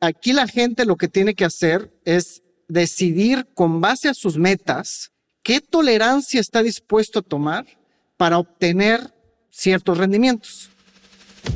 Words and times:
aquí 0.00 0.32
la 0.32 0.46
gente 0.46 0.84
lo 0.84 0.96
que 0.96 1.08
tiene 1.08 1.34
que 1.34 1.44
hacer 1.44 1.92
es 2.04 2.42
decidir 2.68 3.46
con 3.54 3.80
base 3.80 4.08
a 4.08 4.14
sus 4.14 4.36
metas 4.36 5.10
qué 5.42 5.60
tolerancia 5.60 6.40
está 6.40 6.62
dispuesto 6.62 7.20
a 7.20 7.22
tomar 7.22 7.66
para 8.16 8.38
obtener 8.38 9.14
ciertos 9.50 9.98
rendimientos. 9.98 10.70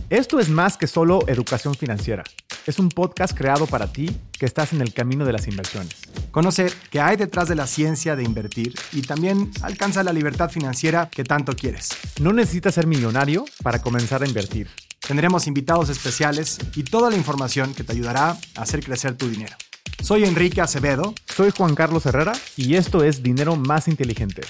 Esto 0.08 0.40
es 0.40 0.48
más 0.48 0.76
que 0.76 0.86
solo 0.86 1.26
educación 1.28 1.74
financiera. 1.74 2.24
Es 2.66 2.78
un 2.78 2.88
podcast 2.88 3.36
creado 3.36 3.66
para 3.66 3.92
ti 3.92 4.08
que 4.38 4.46
estás 4.46 4.72
en 4.72 4.80
el 4.80 4.94
camino 4.94 5.24
de 5.24 5.32
las 5.32 5.48
inversiones. 5.48 5.96
Conoce 6.30 6.72
qué 6.90 7.00
hay 7.00 7.16
detrás 7.16 7.48
de 7.48 7.56
la 7.56 7.66
ciencia 7.66 8.14
de 8.14 8.22
invertir 8.22 8.74
y 8.92 9.02
también 9.02 9.50
alcanza 9.62 10.02
la 10.02 10.12
libertad 10.12 10.48
financiera 10.48 11.08
que 11.10 11.24
tanto 11.24 11.54
quieres. 11.54 11.90
No 12.20 12.32
necesitas 12.32 12.74
ser 12.74 12.86
millonario 12.86 13.44
para 13.62 13.82
comenzar 13.82 14.22
a 14.22 14.26
invertir. 14.28 14.68
Tendremos 15.06 15.48
invitados 15.48 15.88
especiales 15.88 16.58
y 16.76 16.84
toda 16.84 17.10
la 17.10 17.16
información 17.16 17.74
que 17.74 17.82
te 17.82 17.92
ayudará 17.92 18.30
a 18.54 18.62
hacer 18.62 18.84
crecer 18.84 19.16
tu 19.16 19.28
dinero. 19.28 19.56
Soy 20.00 20.24
Enrique 20.24 20.60
Acevedo. 20.60 21.12
Soy 21.26 21.50
Juan 21.50 21.74
Carlos 21.74 22.06
Herrera 22.06 22.32
y 22.56 22.76
esto 22.76 23.02
es 23.02 23.20
Dinero 23.20 23.56
Más 23.56 23.88
Inteligente. 23.88 24.42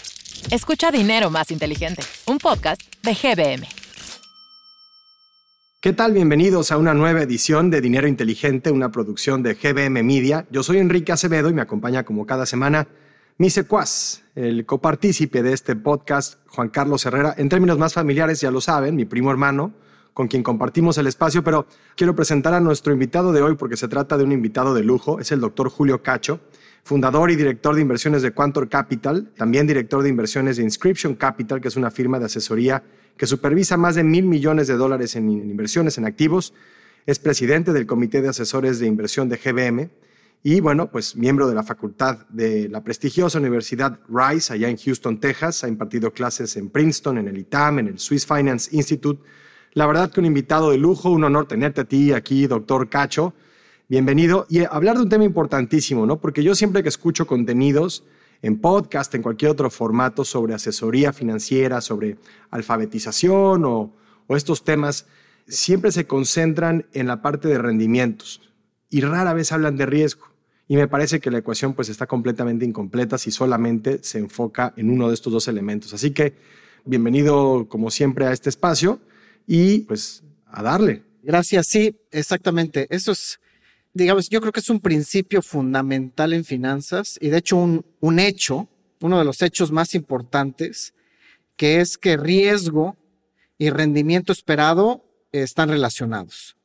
Escucha 0.50 0.90
Dinero 0.90 1.30
Más 1.30 1.50
Inteligente, 1.50 2.02
un 2.26 2.36
podcast 2.36 2.82
de 3.02 3.14
GBM. 3.14 3.66
¿Qué 5.80 5.94
tal? 5.94 6.12
Bienvenidos 6.12 6.70
a 6.70 6.76
una 6.76 6.92
nueva 6.92 7.22
edición 7.22 7.70
de 7.70 7.80
Dinero 7.80 8.06
Inteligente, 8.06 8.70
una 8.70 8.92
producción 8.92 9.42
de 9.42 9.54
GBM 9.54 10.02
Media. 10.02 10.46
Yo 10.50 10.62
soy 10.62 10.78
Enrique 10.78 11.12
Acevedo 11.12 11.48
y 11.48 11.54
me 11.54 11.62
acompaña 11.62 12.04
como 12.04 12.26
cada 12.26 12.44
semana 12.44 12.88
mi 13.38 13.48
secuaz, 13.48 14.22
el 14.34 14.66
copartícipe 14.66 15.42
de 15.42 15.54
este 15.54 15.76
podcast, 15.76 16.40
Juan 16.48 16.68
Carlos 16.68 17.06
Herrera. 17.06 17.34
En 17.38 17.48
términos 17.48 17.78
más 17.78 17.94
familiares, 17.94 18.40
ya 18.40 18.50
lo 18.50 18.60
saben, 18.60 18.94
mi 18.94 19.06
primo 19.06 19.30
hermano, 19.30 19.72
con 20.14 20.28
quien 20.28 20.42
compartimos 20.42 20.98
el 20.98 21.06
espacio, 21.06 21.42
pero 21.42 21.66
quiero 21.96 22.14
presentar 22.14 22.54
a 22.54 22.60
nuestro 22.60 22.92
invitado 22.92 23.32
de 23.32 23.42
hoy 23.42 23.54
porque 23.54 23.76
se 23.76 23.88
trata 23.88 24.16
de 24.16 24.24
un 24.24 24.32
invitado 24.32 24.74
de 24.74 24.82
lujo, 24.82 25.20
es 25.20 25.32
el 25.32 25.40
doctor 25.40 25.68
Julio 25.70 26.02
Cacho, 26.02 26.40
fundador 26.84 27.30
y 27.30 27.36
director 27.36 27.74
de 27.74 27.80
inversiones 27.80 28.22
de 28.22 28.32
Quantor 28.32 28.68
Capital, 28.68 29.30
también 29.36 29.66
director 29.66 30.02
de 30.02 30.08
inversiones 30.08 30.56
de 30.56 30.64
Inscription 30.64 31.14
Capital, 31.14 31.60
que 31.60 31.68
es 31.68 31.76
una 31.76 31.90
firma 31.90 32.18
de 32.18 32.26
asesoría 32.26 32.82
que 33.16 33.26
supervisa 33.26 33.76
más 33.76 33.94
de 33.94 34.04
mil 34.04 34.24
millones 34.24 34.66
de 34.66 34.74
dólares 34.74 35.16
en 35.16 35.30
inversiones 35.30 35.98
en 35.98 36.06
activos, 36.06 36.54
es 37.06 37.18
presidente 37.18 37.72
del 37.72 37.86
Comité 37.86 38.22
de 38.22 38.28
Asesores 38.28 38.78
de 38.78 38.86
Inversión 38.86 39.28
de 39.28 39.36
GBM 39.36 39.90
y, 40.44 40.60
bueno, 40.60 40.90
pues 40.90 41.16
miembro 41.16 41.48
de 41.48 41.54
la 41.54 41.62
facultad 41.62 42.26
de 42.28 42.68
la 42.68 42.82
prestigiosa 42.82 43.38
Universidad 43.38 44.00
Rice, 44.08 44.52
allá 44.52 44.68
en 44.68 44.76
Houston, 44.76 45.20
Texas. 45.20 45.62
Ha 45.62 45.68
impartido 45.68 46.12
clases 46.12 46.56
en 46.56 46.68
Princeton, 46.68 47.18
en 47.18 47.28
el 47.28 47.38
ITAM, 47.38 47.80
en 47.80 47.88
el 47.88 47.98
Swiss 47.98 48.26
Finance 48.26 48.74
Institute 48.74 49.22
la 49.74 49.86
verdad 49.86 50.10
que 50.10 50.20
un 50.20 50.26
invitado 50.26 50.70
de 50.70 50.78
lujo, 50.78 51.10
un 51.10 51.24
honor 51.24 51.46
tenerte 51.46 51.82
a 51.82 51.84
ti 51.84 52.12
aquí, 52.12 52.46
doctor 52.46 52.88
Cacho. 52.88 53.32
Bienvenido. 53.88 54.46
Y 54.48 54.64
hablar 54.64 54.96
de 54.96 55.02
un 55.02 55.08
tema 55.08 55.24
importantísimo, 55.24 56.04
¿no? 56.04 56.20
Porque 56.20 56.42
yo 56.42 56.54
siempre 56.54 56.82
que 56.82 56.90
escucho 56.90 57.26
contenidos 57.26 58.04
en 58.42 58.58
podcast, 58.60 59.14
en 59.14 59.22
cualquier 59.22 59.50
otro 59.50 59.70
formato 59.70 60.24
sobre 60.24 60.54
asesoría 60.54 61.12
financiera, 61.12 61.80
sobre 61.80 62.18
alfabetización 62.50 63.64
o, 63.64 63.94
o 64.26 64.36
estos 64.36 64.62
temas, 64.64 65.06
siempre 65.46 65.90
se 65.90 66.06
concentran 66.06 66.86
en 66.92 67.06
la 67.06 67.22
parte 67.22 67.48
de 67.48 67.58
rendimientos 67.58 68.42
y 68.90 69.00
rara 69.00 69.32
vez 69.32 69.52
hablan 69.52 69.76
de 69.76 69.86
riesgo. 69.86 70.26
Y 70.68 70.76
me 70.76 70.88
parece 70.88 71.20
que 71.20 71.30
la 71.30 71.38
ecuación 71.38 71.74
pues 71.74 71.88
está 71.88 72.06
completamente 72.06 72.64
incompleta 72.64 73.16
si 73.16 73.30
solamente 73.30 74.00
se 74.02 74.18
enfoca 74.18 74.74
en 74.76 74.90
uno 74.90 75.08
de 75.08 75.14
estos 75.14 75.32
dos 75.32 75.48
elementos. 75.48 75.94
Así 75.94 76.10
que 76.10 76.34
bienvenido 76.84 77.68
como 77.68 77.90
siempre 77.90 78.26
a 78.26 78.32
este 78.32 78.48
espacio 78.48 79.00
y 79.46 79.80
pues 79.80 80.22
a 80.46 80.62
darle. 80.62 81.02
Gracias, 81.22 81.66
sí, 81.68 81.96
exactamente. 82.10 82.86
Eso 82.90 83.12
es, 83.12 83.40
digamos, 83.92 84.28
yo 84.28 84.40
creo 84.40 84.52
que 84.52 84.60
es 84.60 84.70
un 84.70 84.80
principio 84.80 85.42
fundamental 85.42 86.32
en 86.32 86.44
finanzas 86.44 87.18
y 87.20 87.28
de 87.28 87.38
hecho 87.38 87.56
un, 87.56 87.84
un 88.00 88.18
hecho, 88.18 88.68
uno 89.00 89.18
de 89.18 89.24
los 89.24 89.40
hechos 89.42 89.70
más 89.70 89.94
importantes, 89.94 90.94
que 91.56 91.80
es 91.80 91.96
que 91.96 92.16
riesgo 92.16 92.96
y 93.58 93.70
rendimiento 93.70 94.32
esperado 94.32 95.04
están 95.30 95.68
relacionados. 95.68 96.56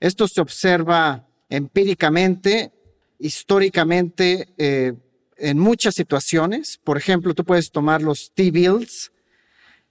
Esto 0.00 0.28
se 0.28 0.40
observa 0.40 1.26
empíricamente, 1.48 2.72
históricamente, 3.18 4.48
eh, 4.58 4.94
en 5.36 5.58
muchas 5.58 5.94
situaciones. 5.94 6.78
Por 6.82 6.98
ejemplo, 6.98 7.34
tú 7.34 7.44
puedes 7.44 7.70
tomar 7.70 8.02
los 8.02 8.32
T-bills, 8.34 9.12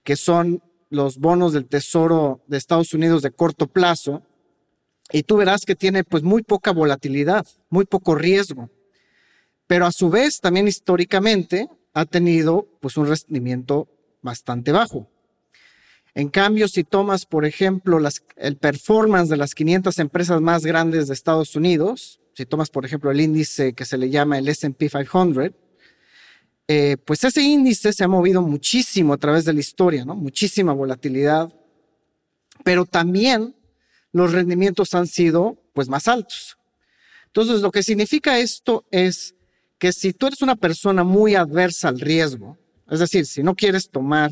que 0.02 0.16
son 0.16 0.62
los 0.90 1.18
bonos 1.18 1.52
del 1.52 1.66
Tesoro 1.66 2.42
de 2.46 2.56
Estados 2.56 2.94
Unidos 2.94 3.22
de 3.22 3.30
corto 3.30 3.66
plazo 3.66 4.22
y 5.12 5.22
tú 5.22 5.36
verás 5.36 5.64
que 5.64 5.74
tiene 5.74 6.04
pues 6.04 6.22
muy 6.22 6.42
poca 6.42 6.72
volatilidad, 6.72 7.46
muy 7.68 7.84
poco 7.84 8.14
riesgo. 8.14 8.70
Pero 9.66 9.86
a 9.86 9.92
su 9.92 10.10
vez 10.10 10.40
también 10.40 10.68
históricamente 10.68 11.68
ha 11.92 12.04
tenido 12.04 12.66
pues 12.80 12.96
un 12.96 13.06
rendimiento 13.06 13.88
bastante 14.22 14.72
bajo. 14.72 15.08
En 16.14 16.28
cambio, 16.28 16.68
si 16.68 16.84
tomas, 16.84 17.26
por 17.26 17.44
ejemplo, 17.44 17.98
las, 17.98 18.22
el 18.36 18.56
performance 18.56 19.28
de 19.28 19.36
las 19.36 19.54
500 19.54 19.98
empresas 19.98 20.40
más 20.40 20.64
grandes 20.64 21.08
de 21.08 21.14
Estados 21.14 21.56
Unidos, 21.56 22.20
si 22.34 22.46
tomas, 22.46 22.70
por 22.70 22.84
ejemplo, 22.84 23.10
el 23.10 23.20
índice 23.20 23.72
que 23.72 23.84
se 23.84 23.98
le 23.98 24.10
llama 24.10 24.38
el 24.38 24.48
SP 24.48 24.86
500, 24.88 25.52
eh, 26.66 26.96
pues 27.04 27.22
ese 27.24 27.42
índice 27.42 27.92
se 27.92 28.04
ha 28.04 28.08
movido 28.08 28.40
muchísimo 28.40 29.12
a 29.12 29.18
través 29.18 29.44
de 29.44 29.52
la 29.52 29.60
historia, 29.60 30.04
¿no? 30.04 30.14
Muchísima 30.14 30.72
volatilidad, 30.72 31.52
pero 32.62 32.86
también 32.86 33.54
los 34.12 34.32
rendimientos 34.32 34.94
han 34.94 35.06
sido 35.06 35.58
pues 35.74 35.88
más 35.88 36.08
altos. 36.08 36.56
Entonces, 37.26 37.60
lo 37.60 37.70
que 37.70 37.82
significa 37.82 38.38
esto 38.38 38.84
es 38.90 39.34
que 39.78 39.92
si 39.92 40.12
tú 40.12 40.28
eres 40.28 40.40
una 40.40 40.56
persona 40.56 41.04
muy 41.04 41.34
adversa 41.34 41.88
al 41.88 42.00
riesgo, 42.00 42.56
es 42.88 43.00
decir, 43.00 43.26
si 43.26 43.42
no 43.42 43.54
quieres 43.54 43.90
tomar 43.90 44.30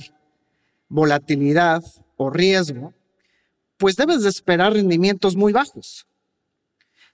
volatilidad 0.88 1.82
o 2.16 2.30
riesgo, 2.30 2.94
pues 3.76 3.96
debes 3.96 4.22
de 4.22 4.28
esperar 4.28 4.72
rendimientos 4.72 5.34
muy 5.36 5.52
bajos. 5.52 6.06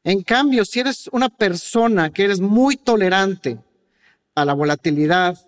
En 0.05 0.23
cambio, 0.23 0.65
si 0.65 0.81
eres 0.81 1.09
una 1.11 1.29
persona 1.29 2.11
que 2.11 2.25
eres 2.25 2.41
muy 2.41 2.77
tolerante 2.77 3.59
a 4.43 4.45
la 4.45 4.55
volatilidad, 4.55 5.39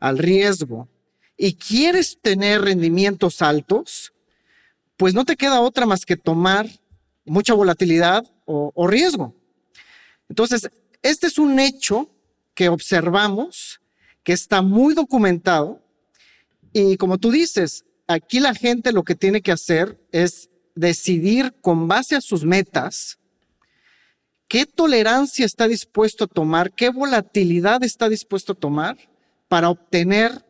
al 0.00 0.18
riesgo, 0.18 0.88
y 1.36 1.54
quieres 1.54 2.18
tener 2.20 2.62
rendimientos 2.62 3.42
altos, 3.42 4.12
pues 4.96 5.14
no 5.14 5.24
te 5.24 5.36
queda 5.36 5.60
otra 5.60 5.86
más 5.86 6.06
que 6.06 6.16
tomar 6.16 6.66
mucha 7.24 7.54
volatilidad 7.54 8.24
o, 8.44 8.86
riesgo. 8.86 9.34
Entonces, 10.28 10.70
este 11.02 11.26
es 11.26 11.38
un 11.38 11.58
hecho 11.58 12.08
que 12.54 12.68
observamos, 12.68 13.80
que 14.22 14.32
está 14.32 14.62
muy 14.62 14.94
documentado, 14.94 15.82
y 16.72 16.96
como 16.96 17.18
tú 17.18 17.30
dices, 17.30 17.84
aquí 18.06 18.40
la 18.40 18.54
gente 18.54 18.92
lo 18.92 19.02
que 19.02 19.14
tiene 19.14 19.42
que 19.42 19.52
hacer 19.52 19.98
es 20.12 20.48
decidir 20.74 21.54
con 21.60 21.88
base 21.88 22.16
a 22.16 22.20
sus 22.20 22.44
metas, 22.44 23.18
¿Qué 24.48 24.64
tolerancia 24.64 25.44
está 25.44 25.66
dispuesto 25.66 26.24
a 26.24 26.26
tomar? 26.28 26.72
¿Qué 26.72 26.90
volatilidad 26.90 27.82
está 27.82 28.08
dispuesto 28.08 28.52
a 28.52 28.56
tomar 28.56 28.96
para 29.48 29.70
obtener 29.70 30.44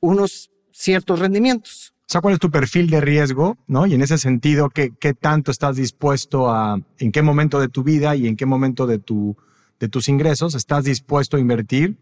unos 0.00 0.50
ciertos 0.70 1.18
rendimientos? 1.18 1.92
O 2.00 2.12
sea, 2.12 2.20
¿cuál 2.20 2.34
es 2.34 2.40
tu 2.40 2.50
perfil 2.50 2.88
de 2.90 3.00
riesgo? 3.00 3.58
¿no? 3.66 3.86
Y 3.86 3.94
en 3.94 4.02
ese 4.02 4.18
sentido, 4.18 4.70
¿qué, 4.70 4.92
¿qué, 4.98 5.12
tanto 5.12 5.50
estás 5.50 5.76
dispuesto 5.76 6.50
a, 6.50 6.78
en 6.98 7.12
qué 7.12 7.22
momento 7.22 7.60
de 7.60 7.68
tu 7.68 7.82
vida 7.82 8.16
y 8.16 8.26
en 8.26 8.36
qué 8.36 8.46
momento 8.46 8.86
de, 8.86 8.98
tu, 8.98 9.36
de 9.78 9.88
tus 9.88 10.08
ingresos 10.08 10.54
estás 10.54 10.84
dispuesto 10.84 11.36
a 11.36 11.40
invertir 11.40 11.96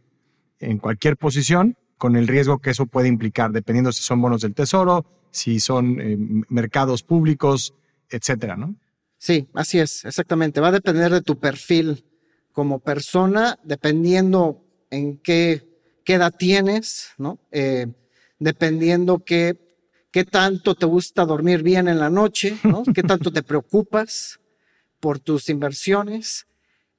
en 0.60 0.78
cualquier 0.78 1.16
posición 1.16 1.76
con 1.99 2.16
el 2.16 2.28
riesgo 2.28 2.59
que 2.59 2.70
eso 2.70 2.87
puede 2.87 3.09
implicar, 3.09 3.50
dependiendo 3.53 3.93
si 3.93 4.03
son 4.03 4.22
bonos 4.22 4.43
del 4.43 4.54
tesoro, 4.54 5.04
si 5.31 5.60
son 5.60 6.00
eh, 6.00 6.16
mercados 6.49 7.03
públicos, 7.03 7.75
etcétera, 8.09 8.56
¿no? 8.56 8.75
Sí, 9.20 9.48
así 9.53 9.78
es, 9.78 10.06
exactamente. 10.06 10.62
Va 10.62 10.69
a 10.69 10.72
depender 10.72 11.12
de 11.12 11.20
tu 11.20 11.38
perfil 11.38 12.06
como 12.52 12.78
persona, 12.78 13.58
dependiendo 13.62 14.64
en 14.88 15.19
qué, 15.19 15.62
qué 16.06 16.14
edad 16.14 16.34
tienes, 16.34 17.11
¿no? 17.19 17.38
Eh, 17.52 17.87
dependiendo 18.38 19.19
qué, 19.19 19.58
qué 20.11 20.25
tanto 20.25 20.75
te 20.75 20.87
gusta 20.87 21.26
dormir 21.26 21.62
bien 21.62 21.87
en 21.87 21.99
la 21.99 22.08
noche, 22.08 22.56
¿no? 22.64 22.82
Qué 22.94 23.02
tanto 23.02 23.31
te 23.31 23.43
preocupas 23.43 24.40
por 25.00 25.19
tus 25.19 25.50
inversiones. 25.50 26.46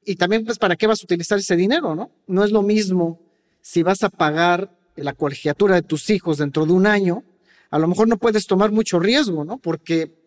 Y 0.06 0.16
también, 0.16 0.46
pues, 0.46 0.60
¿para 0.60 0.76
qué 0.76 0.86
vas 0.86 1.02
a 1.02 1.06
utilizar 1.06 1.40
ese 1.40 1.56
dinero, 1.56 1.96
no? 1.96 2.12
No 2.28 2.44
es 2.44 2.52
lo 2.52 2.62
mismo 2.62 3.20
si 3.62 3.82
vas 3.82 4.04
a 4.04 4.10
pagar 4.10 4.78
la 4.96 5.14
colegiatura 5.14 5.74
de 5.74 5.82
tus 5.82 6.12
hijos 6.12 6.38
dentro 6.38 6.68
de 6.68 6.74
un 6.74 6.86
año, 6.86 7.24
a 7.72 7.80
lo 7.80 7.88
mejor 7.88 8.08
no 8.08 8.18
puedes 8.18 8.46
tomar 8.46 8.72
mucho 8.72 9.00
riesgo, 9.00 9.44
¿no? 9.44 9.58
Porque 9.58 10.21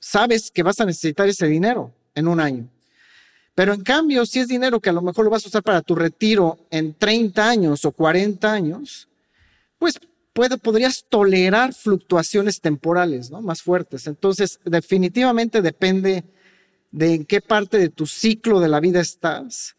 sabes 0.00 0.50
que 0.50 0.62
vas 0.62 0.80
a 0.80 0.84
necesitar 0.84 1.28
ese 1.28 1.46
dinero 1.46 1.92
en 2.14 2.28
un 2.28 2.40
año. 2.40 2.68
Pero 3.54 3.72
en 3.72 3.82
cambio, 3.82 4.26
si 4.26 4.40
es 4.40 4.48
dinero 4.48 4.80
que 4.80 4.90
a 4.90 4.92
lo 4.92 5.02
mejor 5.02 5.24
lo 5.24 5.30
vas 5.30 5.44
a 5.44 5.48
usar 5.48 5.62
para 5.62 5.80
tu 5.80 5.94
retiro 5.94 6.58
en 6.70 6.94
30 6.94 7.48
años 7.48 7.84
o 7.84 7.92
40 7.92 8.52
años, 8.52 9.08
pues 9.78 9.98
puede, 10.34 10.58
podrías 10.58 11.06
tolerar 11.08 11.72
fluctuaciones 11.72 12.60
temporales 12.60 13.30
¿no? 13.30 13.40
más 13.40 13.62
fuertes. 13.62 14.06
Entonces, 14.06 14.60
definitivamente 14.64 15.62
depende 15.62 16.24
de 16.90 17.14
en 17.14 17.24
qué 17.24 17.40
parte 17.40 17.78
de 17.78 17.88
tu 17.88 18.06
ciclo 18.06 18.60
de 18.60 18.68
la 18.68 18.80
vida 18.80 19.00
estás, 19.00 19.76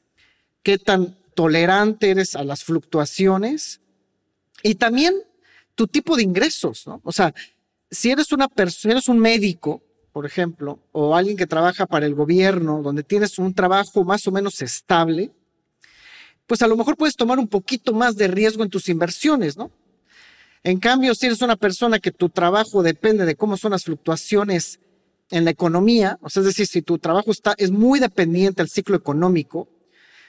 qué 0.64 0.80
tan 0.80 1.16
tolerante 1.36 2.10
eres 2.10 2.36
a 2.36 2.44
las 2.44 2.64
fluctuaciones 2.64 3.80
y 4.64 4.76
también 4.76 5.14
tu 5.76 5.86
tipo 5.86 6.16
de 6.16 6.24
ingresos, 6.24 6.88
¿no? 6.88 7.00
O 7.04 7.12
sea, 7.12 7.34
si 7.92 8.10
eres 8.10 8.32
una 8.32 8.48
persona, 8.48 8.94
eres 8.94 9.08
un 9.08 9.20
médico, 9.20 9.84
por 10.18 10.26
ejemplo, 10.26 10.80
o 10.94 11.16
alguien 11.16 11.38
que 11.38 11.46
trabaja 11.46 11.86
para 11.86 12.08
el 12.08 12.16
gobierno, 12.16 12.82
donde 12.82 13.04
tienes 13.04 13.38
un 13.38 13.54
trabajo 13.54 14.04
más 14.04 14.26
o 14.26 14.32
menos 14.32 14.64
estable, 14.64 15.30
pues 16.48 16.64
a 16.64 16.68
lo 16.68 16.76
mejor 16.76 16.98
puedes 16.98 17.16
tomar 17.16 17.38
un 17.38 17.48
poquito 17.48 17.94
más 17.94 18.16
de 18.16 18.28
riesgo 18.28 18.64
en 18.64 18.72
tus 18.72 18.90
inversiones, 18.90 19.58
¿no? 19.58 19.70
En 20.64 20.80
cambio, 20.80 21.14
si 21.14 21.28
eres 21.28 21.44
una 21.44 21.56
persona 21.56 22.00
que 22.00 22.12
tu 22.12 22.30
trabajo 22.30 22.82
depende 22.82 23.28
de 23.28 23.36
cómo 23.36 23.58
son 23.58 23.74
las 23.74 23.84
fluctuaciones 23.84 24.80
en 25.30 25.46
la 25.46 25.52
economía, 25.52 26.18
o 26.24 26.32
sea, 26.32 26.40
es 26.40 26.48
decir, 26.48 26.66
si 26.66 26.82
tu 26.82 26.98
trabajo 26.98 27.30
está, 27.30 27.54
es 27.56 27.70
muy 27.70 28.00
dependiente 28.00 28.64
del 28.64 28.72
ciclo 28.72 28.96
económico, 28.96 29.70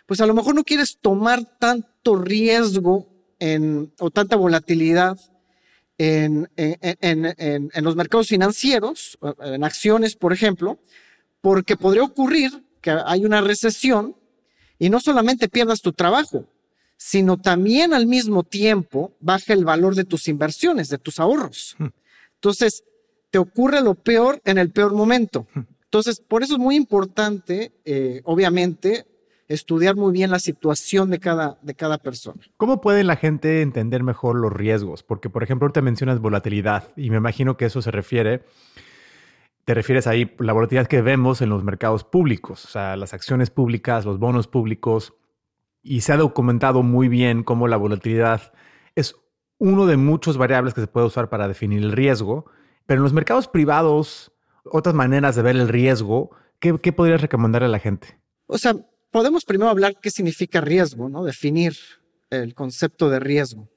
pues 0.04 0.20
a 0.20 0.26
lo 0.26 0.34
mejor 0.34 0.54
no 0.54 0.64
quieres 0.64 0.98
tomar 1.00 1.46
tanto 1.58 2.14
riesgo 2.16 3.08
en, 3.38 3.90
o 4.00 4.10
tanta 4.10 4.36
volatilidad 4.36 5.18
en, 5.98 6.48
en, 6.56 7.34
en, 7.36 7.84
los 7.84 7.96
mercados 7.96 8.28
financieros, 8.28 9.18
en 9.40 9.64
acciones, 9.64 10.14
por 10.14 10.32
ejemplo, 10.32 10.78
porque 11.40 11.76
podría 11.76 12.04
ocurrir 12.04 12.64
que 12.80 12.90
hay 12.90 13.24
una 13.24 13.40
recesión 13.40 14.16
y 14.78 14.90
no 14.90 15.00
solamente 15.00 15.48
pierdas 15.48 15.80
tu 15.80 15.92
trabajo, 15.92 16.46
sino 16.96 17.36
también 17.36 17.94
al 17.94 18.06
mismo 18.06 18.42
tiempo 18.42 19.12
baja 19.20 19.52
el 19.52 19.64
valor 19.64 19.94
de 19.94 20.04
tus 20.04 20.28
inversiones, 20.28 20.88
de 20.88 20.98
tus 20.98 21.20
ahorros. 21.20 21.76
Hmm. 21.78 21.88
Entonces, 22.34 22.84
te 23.30 23.38
ocurre 23.38 23.80
lo 23.80 23.94
peor 23.94 24.40
en 24.44 24.58
el 24.58 24.70
peor 24.70 24.94
momento. 24.94 25.46
Hmm. 25.54 25.62
Entonces, 25.84 26.20
por 26.20 26.42
eso 26.42 26.54
es 26.54 26.58
muy 26.58 26.76
importante, 26.76 27.72
eh, 27.84 28.20
obviamente, 28.24 29.06
estudiar 29.48 29.96
muy 29.96 30.12
bien 30.12 30.30
la 30.30 30.38
situación 30.38 31.10
de 31.10 31.18
cada, 31.18 31.58
de 31.62 31.74
cada 31.74 31.98
persona. 31.98 32.40
¿Cómo 32.56 32.80
puede 32.80 33.02
la 33.02 33.16
gente 33.16 33.62
entender 33.62 34.02
mejor 34.02 34.36
los 34.36 34.52
riesgos? 34.52 35.02
Porque, 35.02 35.30
por 35.30 35.42
ejemplo, 35.42 35.70
te 35.70 35.82
mencionas 35.82 36.20
volatilidad 36.20 36.88
y 36.96 37.10
me 37.10 37.16
imagino 37.16 37.56
que 37.56 37.64
eso 37.64 37.80
se 37.80 37.90
refiere, 37.90 38.44
te 39.64 39.74
refieres 39.74 40.06
ahí, 40.06 40.34
la 40.38 40.52
volatilidad 40.52 40.86
que 40.86 41.02
vemos 41.02 41.40
en 41.40 41.48
los 41.48 41.64
mercados 41.64 42.04
públicos, 42.04 42.64
o 42.66 42.68
sea, 42.68 42.96
las 42.96 43.14
acciones 43.14 43.50
públicas, 43.50 44.04
los 44.04 44.18
bonos 44.18 44.46
públicos, 44.46 45.14
y 45.82 46.02
se 46.02 46.12
ha 46.12 46.16
documentado 46.16 46.82
muy 46.82 47.08
bien 47.08 47.42
cómo 47.42 47.68
la 47.68 47.76
volatilidad 47.76 48.52
es 48.94 49.16
uno 49.58 49.86
de 49.86 49.96
muchos 49.96 50.36
variables 50.36 50.74
que 50.74 50.82
se 50.82 50.86
puede 50.86 51.06
usar 51.06 51.30
para 51.30 51.48
definir 51.48 51.82
el 51.82 51.92
riesgo, 51.92 52.46
pero 52.86 52.98
en 53.00 53.04
los 53.04 53.12
mercados 53.12 53.48
privados, 53.48 54.32
otras 54.64 54.94
maneras 54.94 55.36
de 55.36 55.42
ver 55.42 55.56
el 55.56 55.68
riesgo, 55.68 56.30
¿qué, 56.58 56.78
qué 56.78 56.92
podrías 56.92 57.20
recomendarle 57.20 57.66
a 57.66 57.70
la 57.70 57.78
gente? 57.78 58.18
O 58.46 58.58
sea, 58.58 58.74
podemos 59.10 59.44
primero 59.44 59.70
hablar 59.70 59.98
qué 60.00 60.10
significa 60.10 60.60
riesgo, 60.60 61.08
¿no? 61.08 61.24
Definir 61.24 61.76
el 62.30 62.54
concepto 62.54 63.08
de 63.10 63.20
riesgo. 63.20 63.68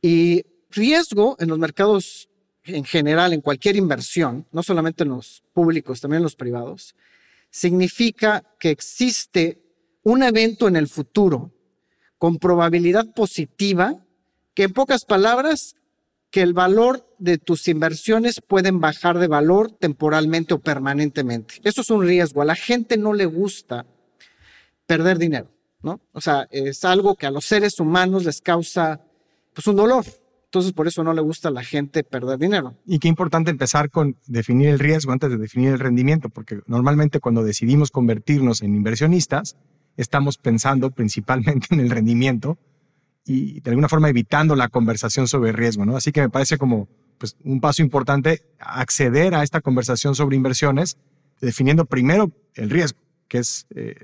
Y 0.00 0.44
riesgo 0.70 1.36
en 1.38 1.48
los 1.48 1.58
mercados 1.58 2.28
en 2.64 2.84
general, 2.84 3.32
en 3.32 3.40
cualquier 3.40 3.76
inversión, 3.76 4.46
no 4.52 4.62
solamente 4.62 5.04
en 5.04 5.10
los 5.10 5.42
públicos, 5.52 6.00
también 6.00 6.18
en 6.18 6.24
los 6.24 6.36
privados, 6.36 6.94
significa 7.50 8.44
que 8.58 8.70
existe 8.70 9.62
un 10.02 10.22
evento 10.22 10.68
en 10.68 10.76
el 10.76 10.88
futuro 10.88 11.52
con 12.18 12.38
probabilidad 12.38 13.12
positiva 13.14 14.04
que 14.54 14.64
en 14.64 14.72
pocas 14.72 15.04
palabras 15.04 15.76
que 16.30 16.42
el 16.42 16.54
valor 16.54 17.06
de 17.18 17.38
tus 17.38 17.68
inversiones 17.68 18.40
pueden 18.46 18.80
bajar 18.80 19.18
de 19.18 19.28
valor 19.28 19.70
temporalmente 19.70 20.54
o 20.54 20.58
permanentemente. 20.58 21.56
Eso 21.62 21.82
es 21.82 21.90
un 21.90 22.02
riesgo. 22.02 22.42
A 22.42 22.44
la 22.44 22.56
gente 22.56 22.96
no 22.96 23.14
le 23.14 23.26
gusta 23.26 23.86
perder 24.86 25.18
dinero, 25.18 25.50
¿no? 25.82 26.00
O 26.12 26.20
sea, 26.20 26.46
es 26.50 26.84
algo 26.84 27.16
que 27.16 27.26
a 27.26 27.30
los 27.30 27.44
seres 27.44 27.78
humanos 27.80 28.24
les 28.24 28.40
causa 28.40 29.00
pues 29.52 29.66
un 29.66 29.76
dolor. 29.76 30.04
Entonces, 30.44 30.72
por 30.72 30.86
eso 30.86 31.02
no 31.02 31.12
le 31.12 31.20
gusta 31.20 31.48
a 31.48 31.50
la 31.50 31.64
gente 31.64 32.04
perder 32.04 32.38
dinero. 32.38 32.76
Y 32.86 32.98
qué 32.98 33.08
importante 33.08 33.50
empezar 33.50 33.90
con 33.90 34.16
definir 34.26 34.68
el 34.68 34.78
riesgo 34.78 35.12
antes 35.12 35.28
de 35.28 35.36
definir 35.36 35.70
el 35.70 35.78
rendimiento, 35.78 36.28
porque 36.28 36.60
normalmente 36.66 37.20
cuando 37.20 37.42
decidimos 37.42 37.90
convertirnos 37.90 38.62
en 38.62 38.74
inversionistas, 38.74 39.56
estamos 39.96 40.38
pensando 40.38 40.90
principalmente 40.90 41.66
en 41.74 41.80
el 41.80 41.90
rendimiento 41.90 42.58
y 43.24 43.60
de 43.60 43.70
alguna 43.70 43.88
forma 43.88 44.08
evitando 44.08 44.54
la 44.54 44.68
conversación 44.68 45.26
sobre 45.26 45.52
riesgo, 45.52 45.84
¿no? 45.84 45.96
Así 45.96 46.12
que 46.12 46.20
me 46.20 46.30
parece 46.30 46.58
como 46.58 46.88
pues, 47.18 47.36
un 47.42 47.60
paso 47.60 47.82
importante 47.82 48.42
acceder 48.60 49.34
a 49.34 49.42
esta 49.42 49.60
conversación 49.60 50.14
sobre 50.14 50.36
inversiones, 50.36 50.96
definiendo 51.40 51.86
primero 51.86 52.30
el 52.54 52.70
riesgo 52.70 53.05
que 53.28 53.38
es 53.38 53.66
eh, 53.74 53.94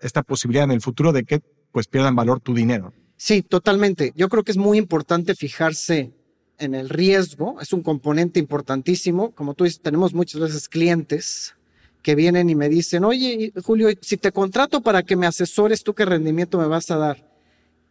esta 0.00 0.22
posibilidad 0.22 0.64
en 0.64 0.72
el 0.72 0.80
futuro 0.80 1.12
de 1.12 1.24
que 1.24 1.42
pues 1.72 1.86
pierdan 1.86 2.14
valor 2.14 2.40
tu 2.40 2.54
dinero. 2.54 2.92
Sí, 3.16 3.42
totalmente. 3.42 4.12
Yo 4.16 4.28
creo 4.28 4.42
que 4.42 4.52
es 4.52 4.58
muy 4.58 4.78
importante 4.78 5.34
fijarse 5.34 6.12
en 6.58 6.74
el 6.74 6.88
riesgo, 6.88 7.60
es 7.60 7.72
un 7.72 7.82
componente 7.82 8.38
importantísimo. 8.38 9.32
Como 9.32 9.54
tú 9.54 9.64
dices, 9.64 9.80
tenemos 9.80 10.14
muchas 10.14 10.40
veces 10.40 10.68
clientes 10.68 11.54
que 12.02 12.14
vienen 12.14 12.50
y 12.50 12.54
me 12.54 12.68
dicen, 12.68 13.04
oye, 13.04 13.52
Julio, 13.62 13.88
si 14.02 14.16
te 14.18 14.30
contrato 14.30 14.82
para 14.82 15.02
que 15.02 15.16
me 15.16 15.26
asesores, 15.26 15.82
¿tú 15.82 15.94
qué 15.94 16.04
rendimiento 16.04 16.58
me 16.58 16.66
vas 16.66 16.90
a 16.90 16.96
dar? 16.96 17.30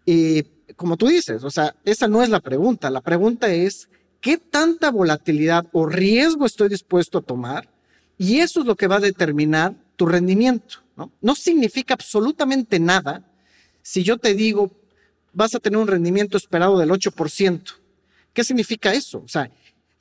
Y 0.06 0.44
como 0.75 0.97
tú 0.97 1.07
dices, 1.07 1.44
o 1.44 1.50
sea, 1.50 1.75
esa 1.83 2.07
no 2.07 2.24
es 2.24 2.29
la 2.29 2.39
pregunta. 2.39 2.89
La 2.89 3.01
pregunta 3.01 3.51
es, 3.51 3.89
¿qué 4.21 4.38
tanta 4.38 4.91
volatilidad 4.91 5.65
o 5.71 5.86
riesgo 5.88 6.45
estoy 6.45 6.69
dispuesto 6.69 7.18
a 7.18 7.21
tomar? 7.21 7.69
Y 8.18 8.39
eso 8.39 8.62
es 8.62 8.65
lo 8.65 8.75
que 8.75 8.88
va 8.88 8.97
a 8.97 9.01
determinar 9.01 9.75
tu 9.95 10.06
rendimiento. 10.06 10.78
¿no? 10.95 11.12
no 11.22 11.36
significa 11.36 11.95
absolutamente 11.95 12.80
nada 12.80 13.24
si 13.81 14.04
yo 14.04 14.18
te 14.18 14.34
digo, 14.34 14.72
vas 15.34 15.54
a 15.54 15.60
tener 15.60 15.78
un 15.78 15.88
rendimiento 15.88 16.38
esperado 16.38 16.80
del 16.80 16.90
8%. 16.90 17.62
¿Qué 18.31 18.44
significa 18.44 18.94
eso? 18.94 19.22
O 19.24 19.28
sea, 19.28 19.51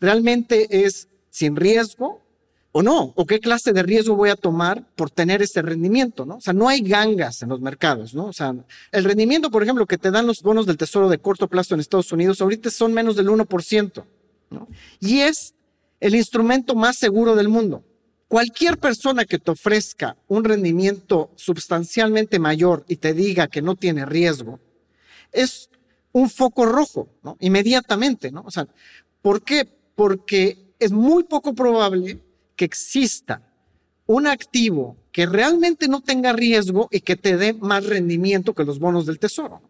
realmente 0.01 0.85
es 0.87 1.09
sin 1.31 1.57
riesgo 1.57 2.23
o 2.71 2.83
no, 2.83 3.13
o 3.17 3.27
qué 3.27 3.39
clase 3.39 3.73
de 3.73 3.83
riesgo 3.83 4.17
voy 4.17 4.31
a 4.31 4.37
tomar 4.37 4.87
por 4.95 5.11
tener 5.11 5.43
ese 5.43 5.61
rendimiento, 5.61 6.25
¿no? 6.25 6.37
O 6.37 6.41
sea, 6.41 6.55
no 6.55 6.69
hay 6.69 6.81
gangas 6.81 7.43
en 7.43 7.51
los 7.51 7.61
mercados, 7.61 8.15
¿no? 8.15 8.27
O 8.27 8.33
sea, 8.33 8.55
el 8.93 9.05
rendimiento, 9.05 9.51
por 9.51 9.63
ejemplo, 9.63 9.85
que 9.85 9.99
te 9.99 10.11
dan 10.11 10.27
los 10.27 10.41
bonos 10.41 10.65
del 10.65 10.79
tesoro 10.79 11.11
de 11.11 11.19
corto 11.19 11.49
plazo 11.49 11.75
en 11.75 11.81
Estados 11.81 12.13
Unidos, 12.13 12.41
ahorita 12.41 12.71
son 12.71 12.95
menos 12.95 13.17
del 13.17 13.29
1%, 13.29 14.05
¿no? 14.51 14.69
Y 15.01 15.21
es 15.21 15.55
el 16.01 16.15
instrumento 16.15 16.75
más 16.75 16.97
seguro 16.97 17.37
del 17.37 17.49
mundo. 17.49 17.85
Cualquier 18.33 18.79
persona 18.79 19.27
que 19.27 19.39
te 19.39 19.51
ofrezca 19.51 20.17
un 20.27 20.43
rendimiento 20.43 21.33
sustancialmente 21.37 22.39
mayor 22.39 22.83
y 22.89 22.97
te 22.97 23.13
diga 23.13 23.47
que 23.47 23.61
no 23.61 23.77
tiene 23.77 24.07
riesgo, 24.07 24.59
es 25.33 25.69
un 26.13 26.31
foco 26.31 26.65
rojo, 26.65 27.11
¿no? 27.23 27.37
Inmediatamente, 27.41 28.31
¿no? 28.31 28.47
¿por 29.21 29.43
qué? 29.43 29.69
Porque 29.95 30.73
es 30.79 30.93
muy 30.93 31.25
poco 31.25 31.55
probable 31.55 32.23
que 32.57 32.65
exista 32.65 33.43
un 34.07 34.27
activo 34.27 34.97
que 35.13 35.27
realmente 35.27 35.87
no 35.87 36.01
tenga 36.01 36.33
riesgo 36.33 36.89
y 36.91 37.03
que 37.03 37.17
te 37.17 37.37
dé 37.37 37.53
más 37.53 37.85
rendimiento 37.85 38.55
que 38.55 38.65
los 38.65 38.79
bonos 38.79 39.05
del 39.05 39.19
tesoro. 39.19 39.61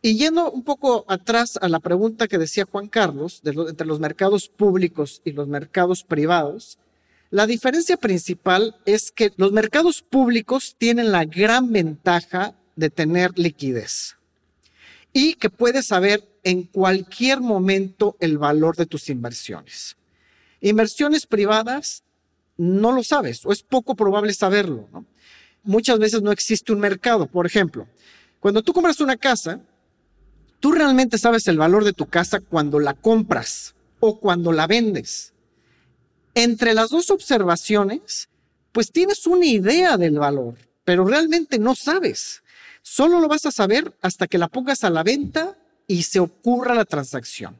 Y 0.00 0.16
yendo 0.16 0.50
un 0.50 0.64
poco 0.64 1.04
atrás 1.06 1.58
a 1.60 1.68
la 1.68 1.80
pregunta 1.80 2.28
que 2.28 2.38
decía 2.38 2.64
Juan 2.64 2.88
Carlos, 2.88 3.42
entre 3.44 3.86
los 3.86 4.00
mercados 4.00 4.48
públicos 4.48 5.20
y 5.22 5.32
los 5.32 5.48
mercados 5.48 6.02
privados, 6.02 6.78
la 7.30 7.46
diferencia 7.46 7.96
principal 7.96 8.76
es 8.86 9.12
que 9.12 9.32
los 9.36 9.52
mercados 9.52 10.02
públicos 10.02 10.74
tienen 10.76 11.12
la 11.12 11.24
gran 11.24 11.70
ventaja 11.70 12.56
de 12.74 12.90
tener 12.90 13.38
liquidez 13.38 14.16
y 15.12 15.34
que 15.34 15.48
puedes 15.48 15.86
saber 15.86 16.28
en 16.42 16.64
cualquier 16.64 17.40
momento 17.40 18.16
el 18.18 18.36
valor 18.36 18.76
de 18.76 18.86
tus 18.86 19.08
inversiones. 19.10 19.96
Inversiones 20.60 21.24
privadas 21.26 22.02
no 22.56 22.90
lo 22.90 23.04
sabes 23.04 23.46
o 23.46 23.52
es 23.52 23.62
poco 23.62 23.94
probable 23.94 24.34
saberlo. 24.34 24.88
Muchas 25.62 26.00
veces 26.00 26.22
no 26.22 26.32
existe 26.32 26.72
un 26.72 26.80
mercado. 26.80 27.28
Por 27.28 27.46
ejemplo, 27.46 27.86
cuando 28.40 28.60
tú 28.62 28.72
compras 28.72 29.00
una 29.00 29.16
casa, 29.16 29.60
tú 30.58 30.72
realmente 30.72 31.16
sabes 31.16 31.46
el 31.46 31.58
valor 31.58 31.84
de 31.84 31.92
tu 31.92 32.06
casa 32.06 32.40
cuando 32.40 32.80
la 32.80 32.94
compras 32.94 33.76
o 34.00 34.18
cuando 34.18 34.50
la 34.50 34.66
vendes 34.66 35.32
entre 36.34 36.74
las 36.74 36.90
dos 36.90 37.10
observaciones, 37.10 38.28
pues 38.72 38.92
tienes 38.92 39.26
una 39.26 39.46
idea 39.46 39.96
del 39.96 40.18
valor, 40.18 40.54
pero 40.84 41.04
realmente 41.04 41.58
no 41.58 41.74
sabes. 41.74 42.42
Solo 42.82 43.20
lo 43.20 43.28
vas 43.28 43.46
a 43.46 43.52
saber 43.52 43.92
hasta 44.00 44.26
que 44.26 44.38
la 44.38 44.48
pongas 44.48 44.84
a 44.84 44.90
la 44.90 45.02
venta 45.02 45.58
y 45.86 46.04
se 46.04 46.20
ocurra 46.20 46.74
la 46.74 46.84
transacción. 46.84 47.56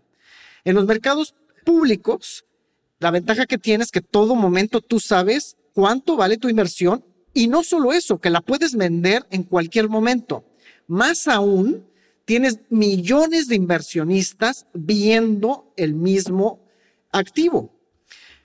En 0.65 0.75
los 0.77 0.87
mercados 0.87 1.35
públicos, 1.65 2.45
la 2.99 3.11
ventaja 3.11 3.47
que 3.47 3.59
tienes 3.59 3.89
es 3.89 3.91
que 3.93 4.01
todo 4.01 4.35
momento 4.35 4.81
tú 4.81 5.01
sabes 5.01 5.57
cuánto 5.73 6.17
vale 6.17 6.37
tu 6.37 6.49
inversión 6.49 7.05
y 7.33 7.49
no 7.49 7.63
solo 7.63 7.93
eso, 7.93 8.19
que 8.19 8.31
la 8.31 8.41
puedes 8.41 8.75
vender 8.75 9.27
en 9.31 9.43
cualquier 9.43 9.89
momento. 9.89 10.45
Más 10.87 11.29
aún, 11.29 11.87
tienes 12.25 12.61
millones 12.69 13.49
de 13.49 13.57
inversionistas 13.57 14.67
viendo 14.73 15.73
el 15.77 15.95
mismo 15.95 16.61
activo. 17.13 17.73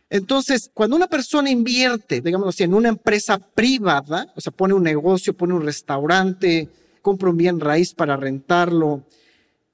Entonces, 0.09 0.69
cuando 0.74 0.95
una 0.95 1.07
persona 1.07 1.50
invierte, 1.50 2.21
digamos 2.21 2.50
así, 2.50 2.63
en 2.63 2.74
una 2.74 2.89
empresa 2.89 3.39
privada, 3.39 4.31
o 4.35 4.41
sea, 4.41 4.51
pone 4.51 4.74
un 4.74 4.83
negocio, 4.83 5.35
pone 5.35 5.53
un 5.53 5.63
restaurante, 5.63 6.69
compra 7.01 7.29
un 7.29 7.38
bien 7.38 7.59
raíz 7.59 7.93
para 7.93 8.15
rentarlo, 8.15 9.03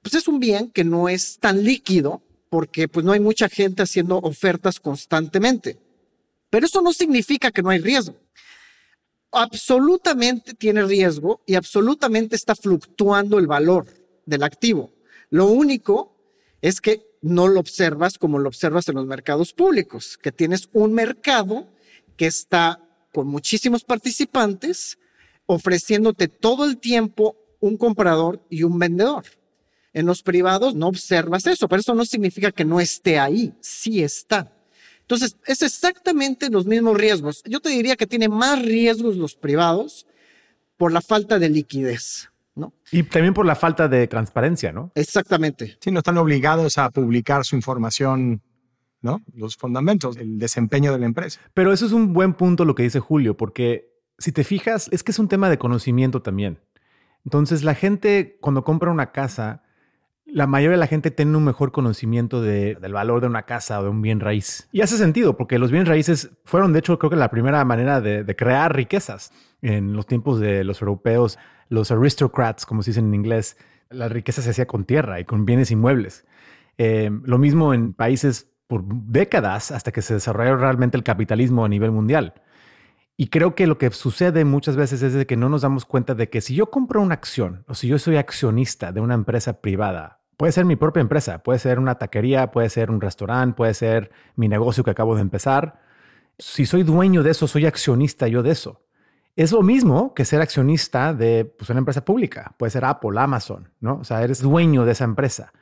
pues 0.02 0.14
es 0.14 0.28
un 0.28 0.40
bien 0.40 0.70
que 0.70 0.84
no 0.84 1.08
es 1.08 1.38
tan 1.38 1.62
líquido 1.62 2.22
porque 2.48 2.88
pues 2.88 3.04
no 3.04 3.12
hay 3.12 3.20
mucha 3.20 3.48
gente 3.48 3.82
haciendo 3.82 4.18
ofertas 4.18 4.80
constantemente. 4.80 5.78
Pero 6.50 6.66
eso 6.66 6.82
no 6.82 6.92
significa 6.92 7.50
que 7.50 7.62
no 7.62 7.70
hay 7.70 7.78
riesgo. 7.78 8.16
Absolutamente 9.30 10.52
tiene 10.52 10.82
riesgo 10.82 11.40
y 11.46 11.54
absolutamente 11.54 12.36
está 12.36 12.54
fluctuando 12.54 13.38
el 13.38 13.46
valor 13.46 13.86
del 14.26 14.42
activo. 14.42 14.90
Lo 15.30 15.46
único 15.46 16.14
es 16.60 16.80
que 16.80 17.11
no 17.22 17.48
lo 17.48 17.60
observas 17.60 18.18
como 18.18 18.38
lo 18.38 18.48
observas 18.48 18.88
en 18.88 18.96
los 18.96 19.06
mercados 19.06 19.52
públicos, 19.52 20.18
que 20.20 20.32
tienes 20.32 20.68
un 20.72 20.92
mercado 20.92 21.68
que 22.16 22.26
está 22.26 22.80
con 23.12 23.28
muchísimos 23.28 23.84
participantes 23.84 24.98
ofreciéndote 25.46 26.28
todo 26.28 26.64
el 26.64 26.78
tiempo 26.78 27.36
un 27.60 27.76
comprador 27.76 28.44
y 28.50 28.64
un 28.64 28.78
vendedor. 28.78 29.24
En 29.92 30.06
los 30.06 30.22
privados 30.22 30.74
no 30.74 30.88
observas 30.88 31.46
eso, 31.46 31.68
pero 31.68 31.80
eso 31.80 31.94
no 31.94 32.04
significa 32.04 32.50
que 32.50 32.64
no 32.64 32.80
esté 32.80 33.18
ahí, 33.18 33.52
sí 33.60 34.02
está. 34.02 34.52
Entonces, 35.00 35.36
es 35.46 35.62
exactamente 35.62 36.48
los 36.48 36.64
mismos 36.66 36.96
riesgos. 36.96 37.42
Yo 37.44 37.60
te 37.60 37.68
diría 37.68 37.96
que 37.96 38.06
tiene 38.06 38.28
más 38.28 38.62
riesgos 38.62 39.16
los 39.16 39.34
privados 39.34 40.06
por 40.76 40.92
la 40.92 41.02
falta 41.02 41.38
de 41.38 41.50
liquidez. 41.50 42.31
¿No? 42.54 42.74
Y 42.90 43.02
también 43.04 43.34
por 43.34 43.46
la 43.46 43.54
falta 43.54 43.88
de 43.88 44.06
transparencia, 44.06 44.72
¿no? 44.72 44.92
Exactamente. 44.94 45.76
Sí, 45.80 45.90
no 45.90 45.98
están 45.98 46.18
obligados 46.18 46.78
a 46.78 46.90
publicar 46.90 47.44
su 47.44 47.56
información, 47.56 48.42
¿no? 49.00 49.20
Los 49.34 49.56
fundamentos, 49.56 50.16
el 50.16 50.38
desempeño 50.38 50.92
de 50.92 50.98
la 50.98 51.06
empresa. 51.06 51.40
Pero 51.54 51.72
eso 51.72 51.86
es 51.86 51.92
un 51.92 52.12
buen 52.12 52.34
punto 52.34 52.64
lo 52.64 52.74
que 52.74 52.82
dice 52.82 53.00
Julio, 53.00 53.36
porque 53.36 53.92
si 54.18 54.32
te 54.32 54.44
fijas, 54.44 54.88
es 54.92 55.02
que 55.02 55.12
es 55.12 55.18
un 55.18 55.28
tema 55.28 55.50
de 55.50 55.58
conocimiento 55.58 56.22
también. 56.22 56.60
Entonces, 57.24 57.62
la 57.62 57.74
gente 57.74 58.38
cuando 58.40 58.64
compra 58.64 58.90
una 58.90 59.12
casa, 59.12 59.62
la 60.24 60.46
mayoría 60.46 60.76
de 60.76 60.80
la 60.80 60.86
gente 60.86 61.10
tiene 61.10 61.36
un 61.36 61.44
mejor 61.44 61.72
conocimiento 61.72 62.40
del 62.40 62.92
valor 62.92 63.20
de 63.20 63.26
una 63.26 63.42
casa 63.42 63.80
o 63.80 63.84
de 63.84 63.90
un 63.90 64.02
bien 64.02 64.20
raíz. 64.20 64.68
Y 64.72 64.80
hace 64.80 64.96
sentido, 64.96 65.36
porque 65.36 65.58
los 65.58 65.70
bienes 65.70 65.88
raíces 65.88 66.30
fueron, 66.44 66.72
de 66.72 66.80
hecho, 66.80 66.98
creo 66.98 67.10
que 67.10 67.16
la 67.16 67.30
primera 67.30 67.64
manera 67.64 68.00
de, 68.00 68.24
de 68.24 68.36
crear 68.36 68.74
riquezas 68.74 69.32
en 69.60 69.94
los 69.94 70.06
tiempos 70.06 70.40
de 70.40 70.64
los 70.64 70.80
europeos 70.80 71.38
los 71.72 71.90
aristocrats, 71.90 72.66
como 72.66 72.82
se 72.82 72.90
dice 72.90 73.00
en 73.00 73.14
inglés, 73.14 73.56
la 73.88 74.08
riqueza 74.08 74.42
se 74.42 74.50
hacía 74.50 74.66
con 74.66 74.84
tierra 74.84 75.20
y 75.20 75.24
con 75.24 75.46
bienes 75.46 75.70
inmuebles. 75.70 76.26
Eh, 76.76 77.10
lo 77.24 77.38
mismo 77.38 77.72
en 77.72 77.94
países 77.94 78.50
por 78.66 78.84
décadas 78.84 79.70
hasta 79.70 79.90
que 79.90 80.02
se 80.02 80.14
desarrolló 80.14 80.56
realmente 80.56 80.98
el 80.98 81.02
capitalismo 81.02 81.64
a 81.64 81.70
nivel 81.70 81.90
mundial. 81.90 82.34
Y 83.16 83.28
creo 83.28 83.54
que 83.54 83.66
lo 83.66 83.78
que 83.78 83.90
sucede 83.90 84.44
muchas 84.44 84.76
veces 84.76 85.02
es 85.02 85.14
de 85.14 85.26
que 85.26 85.36
no 85.36 85.48
nos 85.48 85.62
damos 85.62 85.86
cuenta 85.86 86.14
de 86.14 86.28
que 86.28 86.42
si 86.42 86.54
yo 86.54 86.70
compro 86.70 87.00
una 87.00 87.14
acción 87.14 87.64
o 87.68 87.74
si 87.74 87.88
yo 87.88 87.98
soy 87.98 88.16
accionista 88.16 88.92
de 88.92 89.00
una 89.00 89.14
empresa 89.14 89.62
privada, 89.62 90.20
puede 90.36 90.52
ser 90.52 90.66
mi 90.66 90.76
propia 90.76 91.00
empresa, 91.00 91.42
puede 91.42 91.58
ser 91.58 91.78
una 91.78 91.94
taquería, 91.94 92.50
puede 92.50 92.68
ser 92.68 92.90
un 92.90 93.00
restaurante, 93.00 93.56
puede 93.56 93.72
ser 93.72 94.10
mi 94.36 94.48
negocio 94.48 94.84
que 94.84 94.90
acabo 94.90 95.14
de 95.14 95.22
empezar. 95.22 95.80
Si 96.38 96.66
soy 96.66 96.82
dueño 96.82 97.22
de 97.22 97.30
eso, 97.30 97.46
soy 97.46 97.64
accionista 97.64 98.28
yo 98.28 98.42
de 98.42 98.50
eso. 98.50 98.82
Es 99.34 99.52
lo 99.52 99.62
mismo 99.62 100.14
que 100.14 100.24
ser 100.24 100.42
accionista 100.42 101.14
de 101.14 101.44
pues, 101.44 101.70
una 101.70 101.78
empresa 101.78 102.04
pública. 102.04 102.54
Puede 102.58 102.70
ser 102.70 102.84
Apple, 102.84 103.18
Amazon, 103.18 103.70
¿no? 103.80 103.96
O 103.96 104.04
sea, 104.04 104.22
eres 104.22 104.42
dueño 104.42 104.84
de 104.84 104.92
esa 104.92 105.04
empresa. 105.04 105.52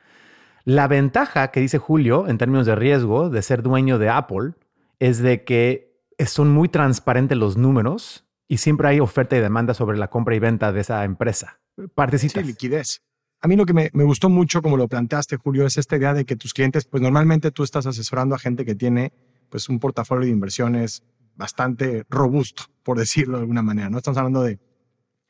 La 0.65 0.87
ventaja 0.87 1.51
que 1.51 1.61
dice 1.61 1.77
Julio 1.77 2.27
en 2.27 2.37
términos 2.37 2.65
de 2.65 2.75
riesgo 2.75 3.29
de 3.29 3.41
ser 3.41 3.63
dueño 3.63 3.97
de 3.97 4.09
Apple 4.09 4.53
es 4.99 5.19
de 5.19 5.43
que 5.43 5.91
son 6.25 6.51
muy 6.51 6.69
transparentes 6.69 7.37
los 7.37 7.57
números 7.57 8.25
y 8.47 8.57
siempre 8.57 8.89
hay 8.89 8.99
oferta 8.99 9.37
y 9.37 9.39
demanda 9.39 9.73
sobre 9.73 9.97
la 9.97 10.09
compra 10.09 10.35
y 10.35 10.39
venta 10.39 10.71
de 10.71 10.81
esa 10.81 11.03
empresa. 11.03 11.59
Participas. 11.95 12.43
Sí, 12.43 12.47
liquidez. 12.47 13.01
A 13.39 13.47
mí 13.47 13.55
lo 13.55 13.65
que 13.65 13.73
me, 13.73 13.89
me, 13.93 14.03
gustó 14.03 14.29
mucho, 14.29 14.61
como 14.61 14.77
lo 14.77 14.87
planteaste, 14.87 15.37
Julio, 15.37 15.65
es 15.65 15.77
esta 15.77 15.97
idea 15.97 16.13
de 16.13 16.25
que 16.25 16.35
tus 16.35 16.53
clientes, 16.53 16.85
pues 16.85 17.01
normalmente 17.01 17.49
tú 17.49 17.63
estás 17.63 17.87
asesorando 17.87 18.35
a 18.35 18.39
gente 18.39 18.65
que 18.65 18.75
tiene 18.75 19.13
pues 19.49 19.67
un 19.67 19.79
portafolio 19.79 20.25
de 20.25 20.31
inversiones 20.31 21.03
bastante 21.41 22.05
robusto, 22.07 22.63
por 22.83 22.99
decirlo 22.99 23.37
de 23.37 23.41
alguna 23.41 23.63
manera. 23.63 23.89
No 23.89 23.97
estamos 23.97 24.17
hablando 24.19 24.43
de 24.43 24.59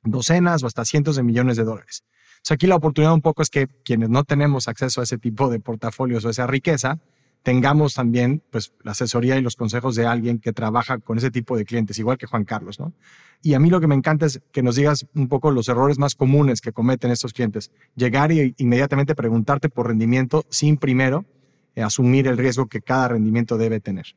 docenas 0.03 0.61
o 0.61 0.67
hasta 0.67 0.83
cientos 0.83 1.15
de 1.15 1.23
millones 1.23 1.55
de 1.55 1.63
dólares. 1.63 2.03
Sea, 2.41 2.55
aquí 2.55 2.67
la 2.67 2.75
oportunidad 2.75 3.13
un 3.13 3.21
poco 3.21 3.41
es 3.41 3.49
que 3.49 3.67
quienes 3.85 4.09
no 4.09 4.25
tenemos 4.25 4.67
acceso 4.67 4.99
a 4.99 5.05
ese 5.05 5.17
tipo 5.17 5.49
de 5.49 5.61
portafolios 5.61 6.25
o 6.25 6.29
esa 6.29 6.47
riqueza, 6.47 6.99
tengamos 7.43 7.93
también 7.93 8.43
pues 8.51 8.73
la 8.83 8.91
asesoría 8.91 9.37
y 9.37 9.41
los 9.41 9.55
consejos 9.55 9.95
de 9.95 10.05
alguien 10.05 10.39
que 10.39 10.51
trabaja 10.51 10.97
con 10.97 11.17
ese 11.17 11.31
tipo 11.31 11.55
de 11.55 11.63
clientes, 11.63 11.97
igual 11.97 12.17
que 12.17 12.27
Juan 12.27 12.43
Carlos, 12.43 12.77
¿no? 12.77 12.93
Y 13.41 13.53
a 13.53 13.59
mí 13.59 13.69
lo 13.69 13.79
que 13.79 13.87
me 13.87 13.95
encanta 13.95 14.25
es 14.25 14.41
que 14.51 14.61
nos 14.61 14.75
digas 14.75 15.07
un 15.15 15.29
poco 15.29 15.49
los 15.49 15.69
errores 15.69 15.97
más 15.97 16.15
comunes 16.15 16.59
que 16.59 16.73
cometen 16.73 17.09
estos 17.09 17.31
clientes. 17.31 17.71
Llegar 17.95 18.33
y 18.33 18.53
inmediatamente 18.57 19.15
preguntarte 19.15 19.69
por 19.69 19.87
rendimiento 19.87 20.45
sin 20.49 20.75
primero 20.75 21.25
eh, 21.73 21.83
asumir 21.83 22.27
el 22.27 22.37
riesgo 22.37 22.67
que 22.67 22.81
cada 22.81 23.09
rendimiento 23.09 23.57
debe 23.57 23.79
tener. 23.79 24.07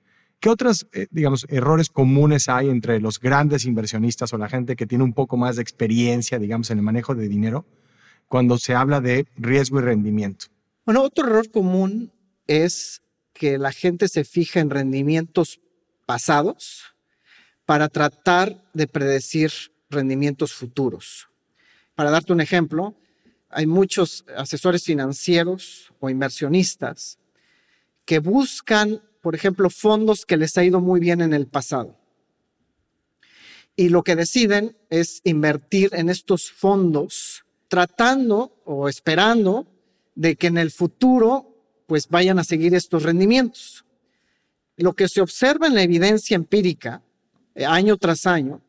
¿Qué 0.45 0.51
otros, 0.51 0.87
eh, 0.93 1.07
digamos, 1.11 1.47
errores 1.49 1.89
comunes 1.89 2.51
hay 2.51 2.69
entre 2.69 3.01
los 3.01 3.19
grandes 3.19 3.65
inversionistas 3.65 4.31
o 4.35 4.37
la 4.37 4.51
gente 4.51 4.77
que 4.77 4.87
tiene 4.87 5.03
un 5.03 5.15
poco 5.15 5.39
más 5.39 5.57
de 5.57 5.63
experiencia, 5.63 6.39
digamos, 6.39 6.69
en 6.69 6.77
el 6.77 6.85
manejo 6.85 7.15
de 7.15 7.29
dinero 7.29 7.65
cuando 8.29 8.59
se 8.59 8.75
habla 8.75 9.01
de 9.01 9.27
riesgo 9.39 9.79
y 9.79 9.85
rendimiento? 9.85 10.49
Bueno, 10.85 11.01
otro 11.01 11.27
error 11.27 11.51
común 11.51 12.13
es 12.47 13.01
que 13.33 13.57
la 13.57 13.73
gente 13.73 14.07
se 14.07 14.23
fija 14.23 14.61
en 14.61 14.69
rendimientos 14.69 15.63
pasados 16.05 16.95
para 17.65 17.89
tratar 17.89 18.71
de 18.75 18.87
predecir 18.87 19.51
rendimientos 19.89 20.53
futuros. 20.53 21.31
Para 21.95 22.11
darte 22.11 22.35
un 22.35 22.43
ejemplo, 22.43 22.95
hay 23.49 23.67
muchos 23.67 24.27
asesores 24.37 24.85
financieros 24.85 25.91
o 26.01 26.11
inversionistas 26.11 27.19
que 28.05 28.19
buscan 28.19 29.01
por 29.25 29.35
ejemplo, 29.35 29.71
fondos 29.71 30.27
que 30.27 30.37
les 30.37 30.59
ha 30.59 30.65
ido 30.65 30.83
muy 30.83 31.01
bien 31.01 31.23
en 31.23 31.33
el 31.33 31.47
pasado. 31.47 31.97
Y 33.75 33.89
lo 33.89 34.03
que 34.03 34.17
deciden 34.17 34.77
es 34.91 35.23
invertir 35.25 35.95
en 35.95 36.11
estos 36.11 36.51
fondos 36.51 37.43
tratando 37.69 38.61
o 38.67 38.87
esperando 38.87 39.67
de 40.15 40.37
que 40.37 40.49
en 40.49 40.59
el 40.59 40.71
futuro 40.71 41.57
pues 41.87 42.09
vayan 42.09 42.39
a 42.39 42.45
seguir 42.45 42.75
estos 42.75 43.03
rendimientos. 43.03 43.87
Lo 44.77 44.93
que 44.93 45.09
se 45.09 45.23
observa 45.23 45.69
en 45.69 45.75
la 45.75 45.83
evidencia 45.83 46.35
empírica 46.35 47.03
eh, 47.55 47.65
año 47.65 47.97
tras 47.97 48.27
año 48.27 48.61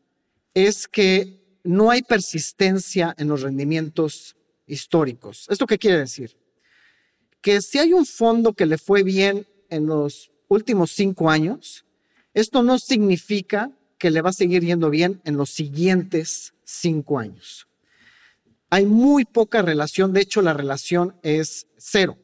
es 0.54 0.88
que 0.88 1.60
no 1.64 1.90
hay 1.90 2.00
persistencia 2.00 3.14
en 3.18 3.28
los 3.28 3.42
rendimientos 3.42 4.36
históricos. 4.66 5.44
¿Esto 5.50 5.66
qué 5.66 5.76
quiere 5.76 5.98
decir? 5.98 6.34
Que 7.42 7.60
si 7.60 7.78
hay 7.78 7.92
un 7.92 8.06
fondo 8.06 8.54
que 8.54 8.64
le 8.64 8.78
fue 8.78 9.02
bien 9.02 9.46
en 9.68 9.84
los 9.84 10.30
últimos 10.48 10.92
cinco 10.92 11.30
años, 11.30 11.84
esto 12.34 12.62
no 12.62 12.78
significa 12.78 13.70
que 13.98 14.10
le 14.10 14.20
va 14.20 14.30
a 14.30 14.34
seguir 14.34 14.62
yendo 14.62 14.90
bien 14.90 15.20
en 15.24 15.36
los 15.36 15.50
siguientes 15.50 16.54
cinco 16.64 17.18
años. 17.18 17.66
Hay 18.68 18.84
muy 18.84 19.24
poca 19.24 19.62
relación, 19.62 20.12
de 20.12 20.20
hecho 20.20 20.42
la 20.42 20.52
relación 20.52 21.14
es 21.22 21.66
cero. 21.76 22.18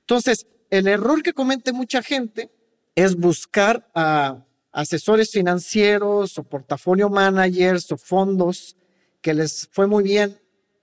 Entonces, 0.00 0.46
el 0.70 0.88
error 0.88 1.22
que 1.22 1.32
comete 1.32 1.72
mucha 1.72 2.02
gente 2.02 2.50
es 2.94 3.16
buscar 3.16 3.88
a 3.94 4.44
asesores 4.72 5.30
financieros 5.30 6.38
o 6.38 6.42
portafolio 6.42 7.08
managers 7.08 7.90
o 7.92 7.96
fondos 7.96 8.76
que 9.20 9.32
les 9.32 9.68
fue 9.72 9.86
muy 9.86 10.04
bien 10.04 10.38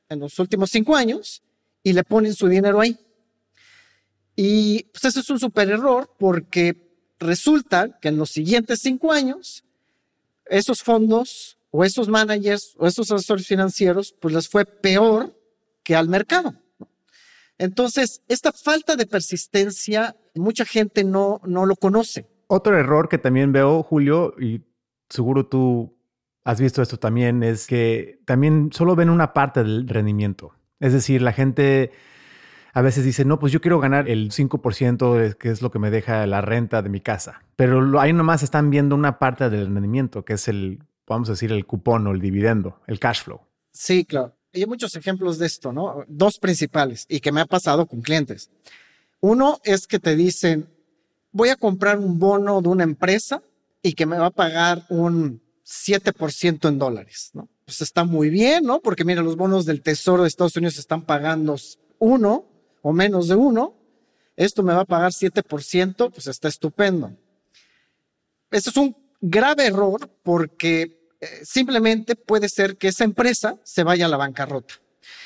en 0.09 0.19
los 0.19 0.39
últimos 0.39 0.71
cinco 0.71 0.95
años 0.95 1.43
y 1.83 1.93
le 1.93 2.03
ponen 2.03 2.33
su 2.33 2.47
dinero 2.47 2.79
ahí. 2.79 2.97
Y 4.35 4.83
pues 4.91 5.05
eso 5.05 5.19
es 5.19 5.29
un 5.29 5.39
super 5.39 5.69
error 5.69 6.09
porque 6.17 6.93
resulta 7.19 7.99
que 7.99 8.09
en 8.09 8.17
los 8.17 8.31
siguientes 8.31 8.79
cinco 8.81 9.11
años, 9.11 9.63
esos 10.45 10.81
fondos 10.81 11.57
o 11.71 11.83
esos 11.83 12.07
managers 12.07 12.75
o 12.77 12.87
esos 12.87 13.11
asesores 13.11 13.47
financieros, 13.47 14.15
pues 14.19 14.33
les 14.33 14.47
fue 14.47 14.65
peor 14.65 15.35
que 15.83 15.95
al 15.95 16.07
mercado. 16.09 16.55
Entonces, 17.57 18.21
esta 18.27 18.51
falta 18.51 18.95
de 18.95 19.05
persistencia, 19.05 20.15
mucha 20.35 20.65
gente 20.65 21.03
no, 21.03 21.39
no 21.45 21.65
lo 21.65 21.75
conoce. 21.75 22.27
Otro 22.47 22.77
error 22.77 23.09
que 23.09 23.17
también 23.17 23.51
veo, 23.51 23.83
Julio, 23.83 24.35
y 24.39 24.61
seguro 25.09 25.45
tú 25.45 25.95
has 26.43 26.59
visto 26.59 26.81
esto 26.81 26.97
también, 26.97 27.43
es 27.43 27.67
que 27.67 28.19
también 28.25 28.71
solo 28.73 28.95
ven 28.95 29.09
una 29.09 29.33
parte 29.33 29.63
del 29.63 29.87
rendimiento. 29.87 30.53
Es 30.79 30.93
decir, 30.93 31.21
la 31.21 31.31
gente 31.31 31.91
a 32.73 32.81
veces 32.81 33.05
dicen, 33.05 33.27
no, 33.27 33.39
pues 33.39 33.53
yo 33.53 33.61
quiero 33.61 33.79
ganar 33.79 34.09
el 34.09 34.31
5%, 34.31 35.37
que 35.37 35.49
es 35.49 35.61
lo 35.61 35.69
que 35.69 35.77
me 35.77 35.91
deja 35.91 36.25
la 36.25 36.41
renta 36.41 36.81
de 36.81 36.89
mi 36.89 37.01
casa. 37.01 37.43
Pero 37.55 37.99
ahí 37.99 38.13
nomás 38.13 38.41
están 38.41 38.71
viendo 38.71 38.95
una 38.95 39.19
parte 39.19 39.51
del 39.51 39.67
rendimiento, 39.67 40.25
que 40.25 40.33
es 40.33 40.47
el, 40.47 40.79
vamos 41.07 41.29
a 41.29 41.33
decir, 41.33 41.51
el 41.51 41.67
cupón 41.67 42.07
o 42.07 42.11
el 42.11 42.19
dividendo, 42.19 42.79
el 42.87 42.99
cash 42.99 43.23
flow. 43.23 43.41
Sí, 43.71 44.05
claro. 44.05 44.35
Hay 44.53 44.65
muchos 44.65 44.95
ejemplos 44.95 45.37
de 45.37 45.45
esto, 45.45 45.71
¿no? 45.71 46.03
Dos 46.07 46.39
principales 46.39 47.05
y 47.07 47.19
que 47.19 47.31
me 47.31 47.41
ha 47.41 47.45
pasado 47.45 47.85
con 47.85 48.01
clientes. 48.01 48.49
Uno 49.19 49.59
es 49.63 49.85
que 49.85 49.99
te 49.99 50.15
dicen, 50.15 50.67
voy 51.31 51.49
a 51.49 51.55
comprar 51.55 51.99
un 51.99 52.17
bono 52.17 52.61
de 52.61 52.69
una 52.69 52.83
empresa 52.83 53.41
y 53.83 53.93
que 53.93 54.05
me 54.05 54.17
va 54.17 54.27
a 54.27 54.31
pagar 54.31 54.85
un 54.89 55.41
7% 55.63 56.67
en 56.67 56.79
dólares, 56.79 57.31
¿no? 57.33 57.49
Pues 57.65 57.81
está 57.81 58.03
muy 58.03 58.29
bien, 58.29 58.65
¿no? 58.65 58.79
Porque 58.79 59.05
mira, 59.05 59.21
los 59.21 59.35
bonos 59.35 59.65
del 59.65 59.81
Tesoro 59.81 60.23
de 60.23 60.27
Estados 60.27 60.55
Unidos 60.55 60.77
están 60.77 61.03
pagando 61.03 61.55
uno 61.99 62.52
o 62.83 62.93
menos 62.93 63.27
de 63.27 63.35
uno. 63.35 63.73
Esto 64.35 64.61
me 64.61 64.73
va 64.73 64.81
a 64.81 64.85
pagar 64.85 65.11
7%, 65.11 66.11
pues 66.11 66.27
está 66.27 66.47
estupendo. 66.47 67.11
Esto 68.51 68.69
es 68.69 68.77
un 68.77 68.95
grave 69.19 69.65
error 69.65 70.07
porque 70.21 71.09
eh, 71.19 71.27
simplemente 71.43 72.15
puede 72.15 72.49
ser 72.49 72.77
que 72.77 72.89
esa 72.89 73.03
empresa 73.03 73.57
se 73.63 73.83
vaya 73.83 74.05
a 74.05 74.09
la 74.09 74.17
bancarrota. 74.17 74.75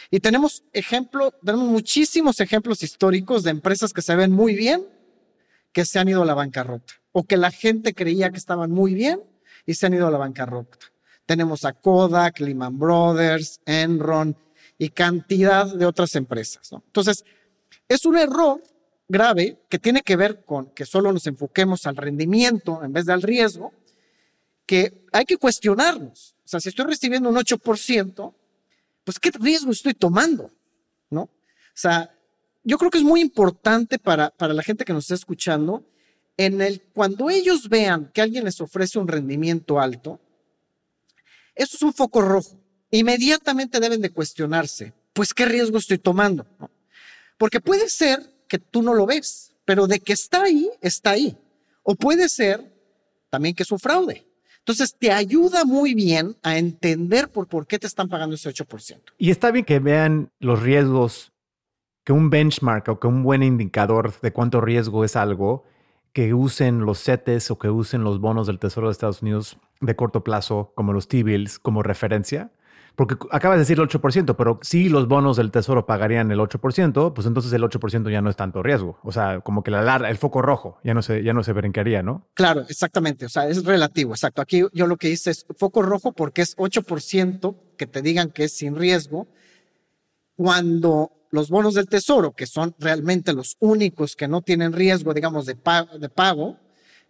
Y 0.10 0.20
tenemos 0.20 0.64
ejemplo, 0.72 1.32
tenemos 1.44 1.68
muchísimos 1.68 2.40
ejemplos 2.40 2.84
históricos 2.84 3.44
de 3.44 3.52
empresas 3.52 3.92
que 3.92 4.02
se 4.02 4.16
ven 4.16 4.32
muy 4.32 4.56
bien, 4.56 4.88
que 5.74 5.86
se 5.86 6.00
han 6.00 6.08
ido 6.08 6.24
a 6.24 6.26
la 6.26 6.34
bancarrota, 6.34 6.94
o 7.12 7.24
que 7.24 7.38
la 7.38 7.52
gente 7.52 7.94
creía 7.94 8.32
que 8.32 8.38
estaban 8.38 8.72
muy 8.72 8.94
bien 8.94 9.22
y 9.66 9.74
se 9.74 9.86
han 9.86 9.94
ido 9.94 10.08
a 10.08 10.12
la 10.12 10.18
bancarrota. 10.18 10.78
Tenemos 11.26 11.66
a 11.66 11.74
Kodak, 11.74 12.40
Lehman 12.40 12.80
Brothers, 12.80 13.60
Enron 13.66 14.38
y 14.78 14.90
cantidad 14.90 15.66
de 15.66 15.86
otras 15.86 16.16
empresas. 16.16 16.72
Entonces, 16.72 17.26
es 17.88 18.06
un 18.06 18.17
error 18.17 18.62
grave 19.08 19.60
que 19.70 19.79
tiene 19.79 20.01
que 20.01 20.15
ver 20.15 20.44
con 20.44 20.67
que 20.72 20.86
solo 20.86 21.12
nos 21.13 21.27
enfoquemos 21.27 21.86
al 21.86 21.96
rendimiento 21.96 22.84
en 22.84 22.94
vez 22.94 23.06
del 23.06 23.22
riesgo, 23.22 23.74
que 24.65 25.06
hay 25.13 25.25
que 25.25 25.38
cuestionarnos. 25.38 26.36
O 26.44 26.48
sea, 26.48 26.60
si 26.60 26.70
estoy 26.70 26.86
recibiendo 26.86 27.29
un 27.29 27.36
8%, 27.36 28.34
pues 29.03 29.20
¿qué 29.20 29.32
riesgo 29.32 29.72
estoy 29.72 29.94
tomando? 29.94 30.51
¿No? 31.10 31.22
O 31.22 31.29
sea, 31.74 32.13
yo 32.63 32.77
creo 32.77 32.91
que 32.91 32.98
es 32.98 33.03
muy 33.03 33.22
importante 33.22 33.98
para, 33.98 34.29
para 34.29 34.53
la 34.53 34.63
gente 34.63 34.84
que 34.84 34.94
nos 34.94 35.06
está 35.06 35.15
escuchando, 35.15 35.86
en 36.36 36.62
el, 36.62 36.82
cuando 36.94 37.29
ellos 37.29 37.70
vean 37.70 38.12
que 38.13 38.22
alguien 38.22 38.44
les 38.44 38.62
ofrece 38.62 39.00
un 39.00 39.08
rendimiento 39.08 39.79
alto, 39.79 40.20
eso 41.56 41.75
es 41.77 41.82
un 41.82 41.94
foco 41.94 42.22
rojo. 42.22 42.60
Inmediatamente 42.91 43.79
deben 43.79 44.01
de 44.01 44.12
cuestionarse, 44.12 44.94
pues 45.13 45.34
qué 45.34 45.46
riesgo 45.46 45.77
estoy 45.77 45.98
tomando. 45.98 46.46
Porque 47.38 47.62
puede 47.62 47.89
ser 47.89 48.34
que 48.48 48.60
tú 48.60 48.82
no 48.82 48.94
lo 48.94 49.06
ves, 49.06 49.53
pero 49.65 49.88
de 49.88 50.00
que 50.00 50.13
está 50.13 50.44
ahí, 50.44 50.70
está 50.82 51.12
ahí. 51.12 51.38
O 51.84 51.96
puede 51.96 52.29
ser 52.29 52.74
también 53.29 53.56
que 53.56 53.63
es 53.63 53.72
un 53.72 53.79
fraude. 53.79 54.25
Entonces 54.60 54.96
te 54.98 55.12
ayuda 55.12 55.63
muy 55.63 55.94
bien 55.94 56.36
a 56.44 56.58
entender 56.58 57.29
por, 57.29 57.48
por 57.48 57.67
qué 57.67 57.79
te 57.79 57.88
están 57.88 58.10
pagando 58.10 58.36
ese 58.36 58.50
8%. 58.50 59.00
Y 59.17 59.32
está 59.32 59.51
bien 59.51 59.63
que 59.63 59.79
vean 59.79 60.29
los 60.39 60.62
riesgos, 60.62 61.32
que 62.03 62.12
un 62.12 62.29
benchmark 62.29 62.89
o 62.89 63.00
que 63.00 63.08
un 63.08 63.24
buen 63.24 63.44
indicador 63.44 64.20
de 64.20 64.34
cuánto 64.34 64.60
riesgo 64.60 65.06
es 65.06 65.15
algo, 65.15 65.63
que 66.12 66.34
usen 66.34 66.86
los 66.86 67.01
CETES 67.03 67.51
o 67.51 67.60
que 67.60 67.70
usen 67.70 68.03
los 68.03 68.20
bonos 68.20 68.48
del 68.48 68.60
Tesoro 68.60 68.88
de 68.88 68.91
Estados 68.91 69.22
Unidos 69.22 69.58
de 69.79 69.96
corto 69.96 70.24
plazo, 70.24 70.74
como 70.75 70.91
los 70.91 71.08
T-bills, 71.08 71.60
como 71.60 71.84
referencia. 71.84 72.51
Porque 72.98 73.16
acabas 73.30 73.58
de 73.58 73.60
decir 73.60 73.80
el 73.80 73.88
8%, 73.88 74.36
pero 74.36 74.60
si 74.63 74.89
los 74.89 75.08
bonos 75.08 75.38
del 75.38 75.51
tesoro 75.51 75.86
pagarían 75.86 76.32
el 76.32 76.39
8%, 76.39 77.13
pues 77.13 77.27
entonces 77.27 77.54
el 77.54 77.62
8% 77.62 78.10
ya 78.10 78.22
no 78.22 78.32
es 78.32 78.36
tanto 78.36 78.63
riesgo. 78.63 78.98
O 79.04 79.12
sea, 79.12 79.42
como 79.42 79.62
que 79.62 79.70
la, 79.70 79.98
el 79.98 80.18
foco 80.18 80.42
rojo 80.42 80.80
ya 80.84 80.96
no, 80.96 81.04
se, 81.04 81.22
ya 81.22 81.32
no 81.32 81.44
se 81.44 81.54
brincaría, 81.54 82.01
¿no? 82.01 82.27
Claro, 82.34 82.62
exactamente. 82.68 83.27
O 83.27 83.30
sea, 83.30 83.48
es 83.48 83.63
relativo, 83.63 84.13
exacto. 84.13 84.42
Aquí 84.42 84.63
yo 84.74 84.88
lo 84.88 84.98
que 84.98 85.12
hice 85.12 85.30
es 85.30 85.46
foco 85.60 85.84
rojo 85.84 86.12
porque 86.12 86.42
es 86.42 86.58
8% 86.58 87.56
que 87.77 87.86
te 87.86 88.01
digan 88.01 88.32
que 88.32 88.46
es 88.46 88.54
sin 88.54 88.75
riesgo. 88.75 89.27
Cuando 90.36 91.12
los 91.30 91.51
bonos 91.51 91.75
del 91.75 91.88
tesoro, 91.88 92.32
que 92.32 92.48
son 92.48 92.74
realmente 92.80 93.32
los 93.32 93.58
únicos 93.60 94.16
que 94.16 94.27
no 94.27 94.42
tienen 94.42 94.74
riesgo, 94.74 95.13
digamos, 95.13 95.46
de 95.46 95.56
pago, 95.56 96.00
de 96.00 96.10
pago 96.10 96.58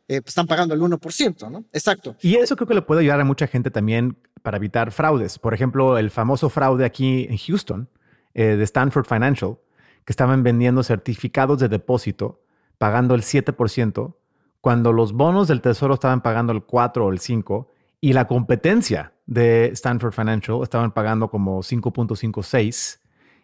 eh, 0.10 0.22
pues 0.22 0.30
están 0.30 0.48
pagando 0.48 0.74
el 0.74 0.80
1%, 0.80 1.52
¿no? 1.52 1.66
Exacto. 1.74 2.16
Y 2.22 2.36
eso 2.36 2.56
creo 2.56 2.68
que 2.68 2.74
le 2.74 2.82
puede 2.82 3.02
ayudar 3.02 3.20
a 3.20 3.26
mucha 3.26 3.46
gente 3.46 3.72
también 3.72 4.18
para 4.42 4.58
evitar 4.58 4.92
fraudes. 4.92 5.40
Por 5.40 5.54
ejemplo, 5.54 5.98
el 5.98 6.12
famoso 6.12 6.50
fraude 6.50 6.86
aquí 6.86 7.28
en 7.30 7.38
Houston 7.38 7.90
eh, 8.34 8.56
de 8.56 8.64
Stanford 8.64 9.06
Financial, 9.06 9.58
que 10.06 10.14
estaban 10.14 10.44
vendiendo 10.44 10.84
certificados 10.84 11.60
de 11.60 11.68
depósito 11.70 12.42
pagando 12.78 13.16
el 13.16 13.24
7%, 13.24 14.16
cuando 14.62 14.94
los 14.94 15.14
bonos 15.14 15.48
del 15.48 15.62
tesoro 15.62 15.96
estaban 15.96 16.22
pagando 16.22 16.54
el 16.54 16.64
4 16.64 17.06
o 17.06 17.12
el 17.12 17.20
5 17.20 17.72
y 18.02 18.14
la 18.14 18.28
competencia 18.28 19.14
de 19.26 19.68
Stanford 19.74 20.14
Financial 20.14 20.60
estaban 20.62 20.92
pagando 20.92 21.30
como 21.30 21.60
5.56 21.60 23.00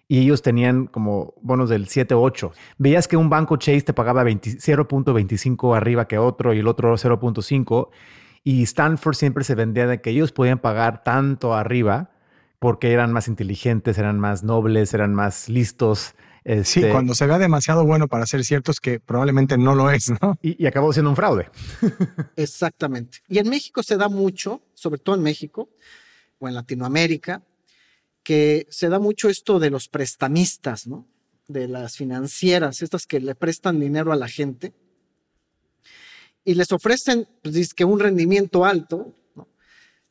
y 0.07 0.19
ellos 0.19 0.41
tenían 0.41 0.87
como 0.87 1.33
bonos 1.41 1.69
del 1.69 1.87
7 1.87 2.13
8. 2.13 2.51
Veías 2.77 3.07
que 3.07 3.17
un 3.17 3.29
banco 3.29 3.57
Chase 3.57 3.81
te 3.81 3.93
pagaba 3.93 4.23
0.25 4.23 5.75
arriba 5.75 6.07
que 6.07 6.17
otro 6.17 6.53
y 6.53 6.59
el 6.59 6.67
otro 6.67 6.93
0.5 6.93 7.89
y 8.43 8.63
Stanford 8.63 9.15
siempre 9.15 9.43
se 9.43 9.55
vendía 9.55 9.87
de 9.87 10.01
que 10.01 10.09
ellos 10.09 10.31
podían 10.31 10.59
pagar 10.59 11.03
tanto 11.03 11.53
arriba 11.53 12.11
porque 12.59 12.91
eran 12.91 13.11
más 13.11 13.27
inteligentes, 13.27 13.97
eran 13.97 14.19
más 14.19 14.43
nobles, 14.43 14.93
eran 14.93 15.13
más 15.13 15.49
listos. 15.49 16.15
Sí, 16.45 16.79
este 16.79 16.91
cuando 16.91 17.15
se 17.15 17.25
vea 17.25 17.37
demasiado 17.37 17.85
bueno 17.85 18.09
para 18.09 18.25
ser 18.25 18.43
cierto 18.43 18.71
es 18.71 18.81
que 18.81 18.99
probablemente 18.99 19.57
no 19.57 19.75
lo 19.75 19.89
es, 19.89 20.11
¿no? 20.21 20.37
Y, 20.41 20.61
y 20.61 20.67
acabó 20.67 20.91
siendo 20.91 21.09
un 21.09 21.15
fraude. 21.15 21.49
Exactamente. 22.35 23.19
Y 23.29 23.39
en 23.39 23.49
México 23.49 23.81
se 23.81 23.95
da 23.95 24.09
mucho, 24.09 24.61
sobre 24.73 24.99
todo 24.99 25.15
en 25.15 25.23
México 25.23 25.69
o 26.39 26.49
en 26.49 26.55
Latinoamérica, 26.55 27.43
que 28.23 28.67
se 28.69 28.89
da 28.89 28.99
mucho 28.99 29.29
esto 29.29 29.59
de 29.59 29.69
los 29.69 29.87
prestamistas, 29.87 30.85
¿no? 30.87 31.07
De 31.47 31.67
las 31.67 31.95
financieras, 31.95 32.81
estas 32.81 33.05
que 33.05 33.19
le 33.19 33.35
prestan 33.35 33.79
dinero 33.79 34.11
a 34.11 34.17
la 34.17 34.27
gente 34.27 34.73
y 36.45 36.55
les 36.55 36.71
ofrecen, 36.71 37.27
pues, 37.41 37.73
que 37.73 37.85
un 37.85 37.99
rendimiento 37.99 38.65
alto. 38.65 39.13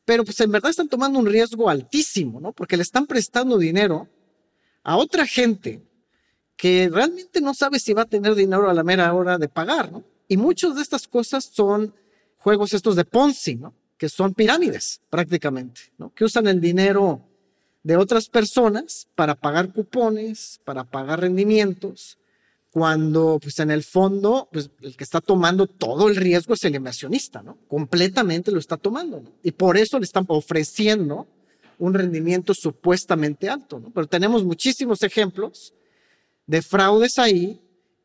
Pero 0.04 0.24
pues 0.24 0.40
en 0.40 0.50
verdad 0.50 0.70
están 0.70 0.88
tomando 0.88 1.18
un 1.18 1.26
riesgo 1.26 1.70
altísimo, 1.70 2.40
¿no? 2.40 2.52
Porque 2.52 2.76
le 2.76 2.82
están 2.82 3.06
prestando 3.06 3.56
dinero 3.56 4.08
a 4.82 4.96
otra 4.96 5.26
gente 5.26 5.80
que 6.56 6.88
realmente 6.92 7.40
no 7.40 7.54
sabe 7.54 7.78
si 7.78 7.92
va 7.92 8.02
a 8.02 8.06
tener 8.06 8.34
dinero 8.34 8.68
a 8.68 8.74
la 8.74 8.82
mera 8.82 9.12
hora 9.14 9.38
de 9.38 9.48
pagar, 9.48 9.92
¿no? 9.92 10.04
Y 10.28 10.36
muchas 10.36 10.74
de 10.74 10.82
estas 10.82 11.06
cosas 11.06 11.44
son 11.44 11.94
juegos 12.36 12.72
estos 12.72 12.96
de 12.96 13.04
Ponzi, 13.04 13.56
¿no? 13.56 13.74
Que 13.96 14.08
son 14.08 14.34
pirámides 14.34 15.00
prácticamente, 15.08 15.80
¿no? 15.98 16.12
Que 16.14 16.24
usan 16.24 16.48
el 16.48 16.60
dinero 16.60 17.22
de 17.82 17.96
otras 17.96 18.28
personas 18.28 19.08
para 19.14 19.34
pagar 19.34 19.72
cupones, 19.72 20.60
para 20.64 20.84
pagar 20.84 21.20
rendimientos, 21.20 22.18
cuando 22.72 23.38
pues 23.40 23.58
en 23.58 23.70
el 23.70 23.84
fondo 23.84 24.48
pues 24.50 24.70
el 24.80 24.96
que 24.96 25.04
está 25.04 25.20
tomando 25.20 25.66
todo 25.66 26.08
el 26.08 26.16
riesgo 26.16 26.54
es 26.54 26.64
el 26.64 26.74
inversionista, 26.74 27.42
¿no? 27.42 27.58
Completamente 27.68 28.50
lo 28.50 28.58
está 28.58 28.78
tomando, 28.78 29.20
¿no? 29.20 29.30
Y 29.42 29.52
por 29.52 29.76
eso 29.76 29.98
le 29.98 30.06
están 30.06 30.24
ofreciendo 30.28 31.26
un 31.78 31.92
rendimiento 31.92 32.54
supuestamente 32.54 33.50
alto, 33.50 33.78
¿no? 33.78 33.90
Pero 33.90 34.06
tenemos 34.06 34.42
muchísimos 34.42 35.02
ejemplos 35.02 35.74
de 36.46 36.62
fraudes 36.62 37.18
ahí 37.18 37.60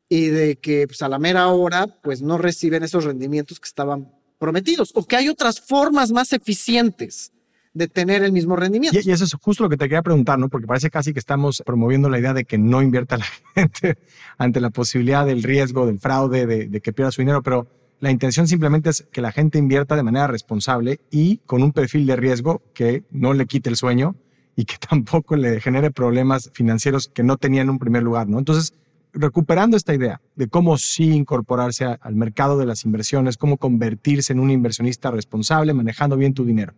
y 0.09 0.25
de 0.25 0.57
que 0.57 0.85
pues 0.85 1.01
a 1.01 1.07
la 1.07 1.17
mera 1.17 1.47
hora 1.47 1.87
pues 1.87 2.21
no 2.21 2.37
reciben 2.37 2.83
esos 2.83 3.05
rendimientos 3.05 3.61
que 3.61 3.67
estaban 3.69 4.11
prometidos 4.37 4.91
o 4.95 5.05
que 5.05 5.15
hay 5.15 5.29
otras 5.29 5.61
formas 5.61 6.11
más 6.11 6.33
eficientes 6.33 7.31
de 7.77 7.87
tener 7.87 8.23
el 8.23 8.31
mismo 8.31 8.55
rendimiento. 8.55 8.99
Y, 9.01 9.11
eso 9.11 9.23
es 9.23 9.33
justo 9.35 9.63
lo 9.63 9.69
que 9.69 9.77
te 9.77 9.85
quería 9.85 10.01
preguntar, 10.01 10.39
¿no? 10.39 10.49
Porque 10.49 10.67
parece 10.67 10.89
casi 10.89 11.13
que 11.13 11.19
estamos 11.19 11.61
promoviendo 11.65 12.09
la 12.09 12.19
idea 12.19 12.33
de 12.33 12.45
que 12.45 12.57
no 12.57 12.81
invierta 12.81 13.17
la 13.17 13.25
gente 13.55 13.97
ante 14.37 14.59
la 14.59 14.69
posibilidad 14.69 15.25
del 15.25 15.43
riesgo, 15.43 15.85
del 15.85 15.99
fraude, 15.99 16.45
de, 16.45 16.81
que 16.81 16.93
pierda 16.93 17.11
su 17.11 17.21
dinero, 17.21 17.43
pero 17.43 17.67
la 17.99 18.11
intención 18.11 18.47
simplemente 18.47 18.89
es 18.89 19.07
que 19.11 19.21
la 19.21 19.31
gente 19.31 19.57
invierta 19.57 19.95
de 19.95 20.03
manera 20.03 20.27
responsable 20.27 20.99
y 21.11 21.37
con 21.45 21.63
un 21.63 21.71
perfil 21.71 22.05
de 22.05 22.15
riesgo 22.15 22.61
que 22.73 23.03
no 23.11 23.33
le 23.33 23.45
quite 23.45 23.69
el 23.69 23.75
sueño 23.75 24.15
y 24.55 24.65
que 24.65 24.75
tampoco 24.89 25.35
le 25.35 25.61
genere 25.61 25.91
problemas 25.91 26.49
financieros 26.53 27.07
que 27.07 27.23
no 27.23 27.37
tenía 27.37 27.61
en 27.61 27.69
un 27.69 27.79
primer 27.79 28.03
lugar, 28.03 28.27
¿no? 28.27 28.39
Entonces, 28.39 28.73
recuperando 29.13 29.77
esta 29.77 29.93
idea 29.93 30.21
de 30.35 30.47
cómo 30.47 30.77
sí 30.77 31.11
incorporarse 31.11 31.85
al 31.85 32.15
mercado 32.15 32.57
de 32.57 32.65
las 32.65 32.85
inversiones, 32.85 33.37
cómo 33.37 33.57
convertirse 33.57 34.33
en 34.33 34.39
un 34.39 34.51
inversionista 34.51 35.11
responsable, 35.11 35.73
manejando 35.73 36.17
bien 36.17 36.33
tu 36.33 36.45
dinero. 36.45 36.73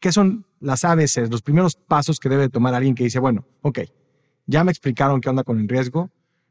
¿Qué 0.00 0.12
son 0.12 0.46
las 0.60 0.84
ABCs, 0.84 1.30
los 1.30 1.42
primeros 1.42 1.76
pasos 1.76 2.18
que 2.20 2.28
debe 2.28 2.48
tomar 2.48 2.74
alguien 2.74 2.94
que 2.94 3.04
dice, 3.04 3.18
bueno, 3.18 3.46
ok, 3.62 3.80
ya 4.46 4.64
me 4.64 4.70
explicaron 4.70 5.20
qué 5.20 5.28
onda 5.28 5.44
con 5.44 5.58
el 5.60 5.68
riesgo, 5.68 6.10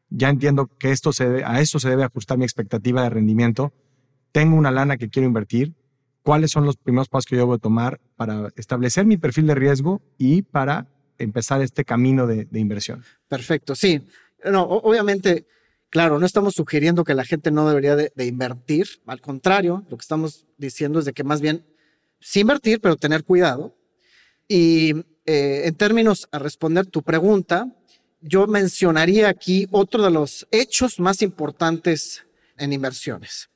ya 0.10 0.29
entiendo 0.29 0.67
que 0.77 0.91
esto 0.91 1.13
se 1.13 1.43
a 1.43 1.60
esto 1.60 1.79
se 1.79 1.89
debe 1.89 2.03
ajustar 2.03 2.38
mi 2.38 2.45
expectativa 2.45 3.03
de 3.03 3.10
rendimiento, 3.10 3.73
tengo 4.31 4.55
una 4.55 4.71
lana 4.71 4.97
que 4.97 5.10
quiero 5.10 5.27
invertir, 5.27 5.73
cuáles 6.25 6.51
son 6.51 6.65
los 6.65 6.75
primeros 6.75 7.08
pasos 7.08 7.27
que 7.27 7.36
yo 7.36 7.43
debo 7.43 7.60
tomar 7.60 8.01
para 8.15 8.49
establecer 8.55 9.05
mi 9.05 9.15
perfil 9.15 9.45
de 9.47 9.55
riesgo 9.55 10.01
y 10.17 10.41
para 10.41 10.88
empezar 11.19 11.62
este 11.62 11.86
camino 11.86 12.25
de, 12.27 12.47
inversión. 12.60 13.03
Perfecto, 13.27 13.75
sí. 13.75 14.01
No, 14.43 14.63
obviamente, 14.63 15.47
claro, 15.89 16.19
no 16.19 16.25
estamos 16.25 16.55
sugiriendo 16.55 17.03
que 17.03 17.13
la 17.13 17.25
gente 17.25 17.51
no 17.51 17.67
debería 17.67 17.95
de, 17.95 18.12
invertir, 18.25 18.88
al 19.05 19.21
contrario, 19.21 19.86
lo 19.89 19.97
que 19.97 20.01
estamos 20.01 20.45
diciendo 20.58 20.99
es 20.99 21.05
de 21.05 21.13
que 21.13 21.23
más 21.23 21.41
bien 21.41 21.63
sí 22.19 22.41
invertir, 22.41 22.82
pero 22.82 22.95
tener 22.95 23.23
cuidado. 23.23 23.75
Y 24.47 24.95
eh, 25.25 25.63
en 25.65 25.75
términos 25.75 26.28
a 26.32 26.39
responder 26.39 26.86
tu 26.86 27.01
pregunta, 27.01 27.67
yo 28.21 28.47
mencionaría 28.47 29.30
aquí 29.30 29.67
otro 29.71 30.04
de 30.04 30.12
los 30.12 30.47
hechos 30.51 30.99
más 30.99 31.21
importantes 31.21 32.25
en 32.58 32.73
inversiones, 32.73 33.49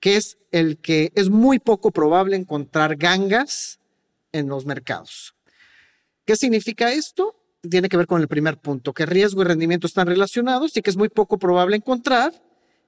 que 0.00 0.16
es 0.16 0.38
el 0.50 0.78
que 0.78 1.12
es 1.14 1.28
muy 1.30 1.58
poco 1.58 1.90
probable 1.90 2.36
encontrar 2.36 2.96
gangas 2.96 3.80
en 4.32 4.48
los 4.48 4.66
mercados. 4.66 5.34
¿Qué 6.24 6.36
significa 6.36 6.92
esto? 6.92 7.34
Tiene 7.68 7.88
que 7.88 7.96
ver 7.96 8.06
con 8.06 8.20
el 8.20 8.28
primer 8.28 8.58
punto, 8.58 8.92
que 8.92 9.06
riesgo 9.06 9.42
y 9.42 9.44
rendimiento 9.44 9.86
están 9.86 10.06
relacionados 10.06 10.76
y 10.76 10.82
que 10.82 10.90
es 10.90 10.96
muy 10.96 11.08
poco 11.08 11.38
probable 11.38 11.76
encontrar 11.76 12.32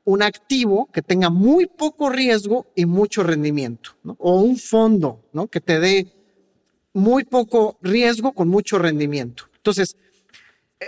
un 0.07 0.23
activo 0.23 0.88
que 0.92 1.03
tenga 1.03 1.31
muy 1.31 1.66
poco 1.66 2.09
riesgo 2.09 2.66
y 2.77 2.87
mucho 2.87 3.25
rendimiento, 3.25 3.90
o 4.19 4.40
un 4.40 4.57
fondo 4.57 5.25
que 5.51 5.61
te 5.61 5.81
dé 5.81 6.07
muy 6.95 7.25
poco 7.25 7.77
riesgo 7.83 8.33
con 8.33 8.49
mucho 8.49 8.79
rendimiento. 8.79 9.49
Entonces, 9.57 9.97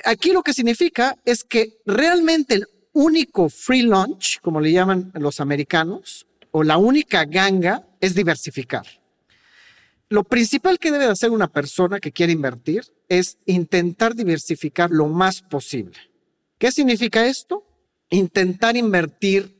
aquí 0.04 0.30
lo 0.30 0.42
que 0.42 0.54
significa 0.54 1.16
es 1.24 1.42
que 1.42 1.80
realmente 1.84 2.54
el 2.54 2.66
único 2.92 3.48
free 3.48 3.82
lunch, 3.82 4.40
como 4.40 4.60
le 4.60 4.70
llaman 4.70 5.10
los 5.14 5.40
americanos, 5.40 6.24
o 6.52 6.62
la 6.62 6.78
única 6.78 7.24
ganga 7.24 7.86
es 8.00 8.14
diversificar. 8.14 8.86
Lo 10.08 10.22
principal 10.22 10.78
que 10.78 10.92
debe 10.92 11.06
de 11.06 11.10
hacer 11.10 11.30
una 11.30 11.48
persona 11.48 11.98
que 11.98 12.12
quiere 12.12 12.32
invertir 12.32 12.84
es 13.08 13.36
intentar 13.46 14.14
diversificar 14.14 14.90
lo 14.90 15.08
más 15.08 15.42
posible. 15.42 15.98
¿Qué 16.56 16.70
significa 16.70 17.26
esto? 17.26 17.64
Intentar 18.10 18.76
invertir 18.76 19.56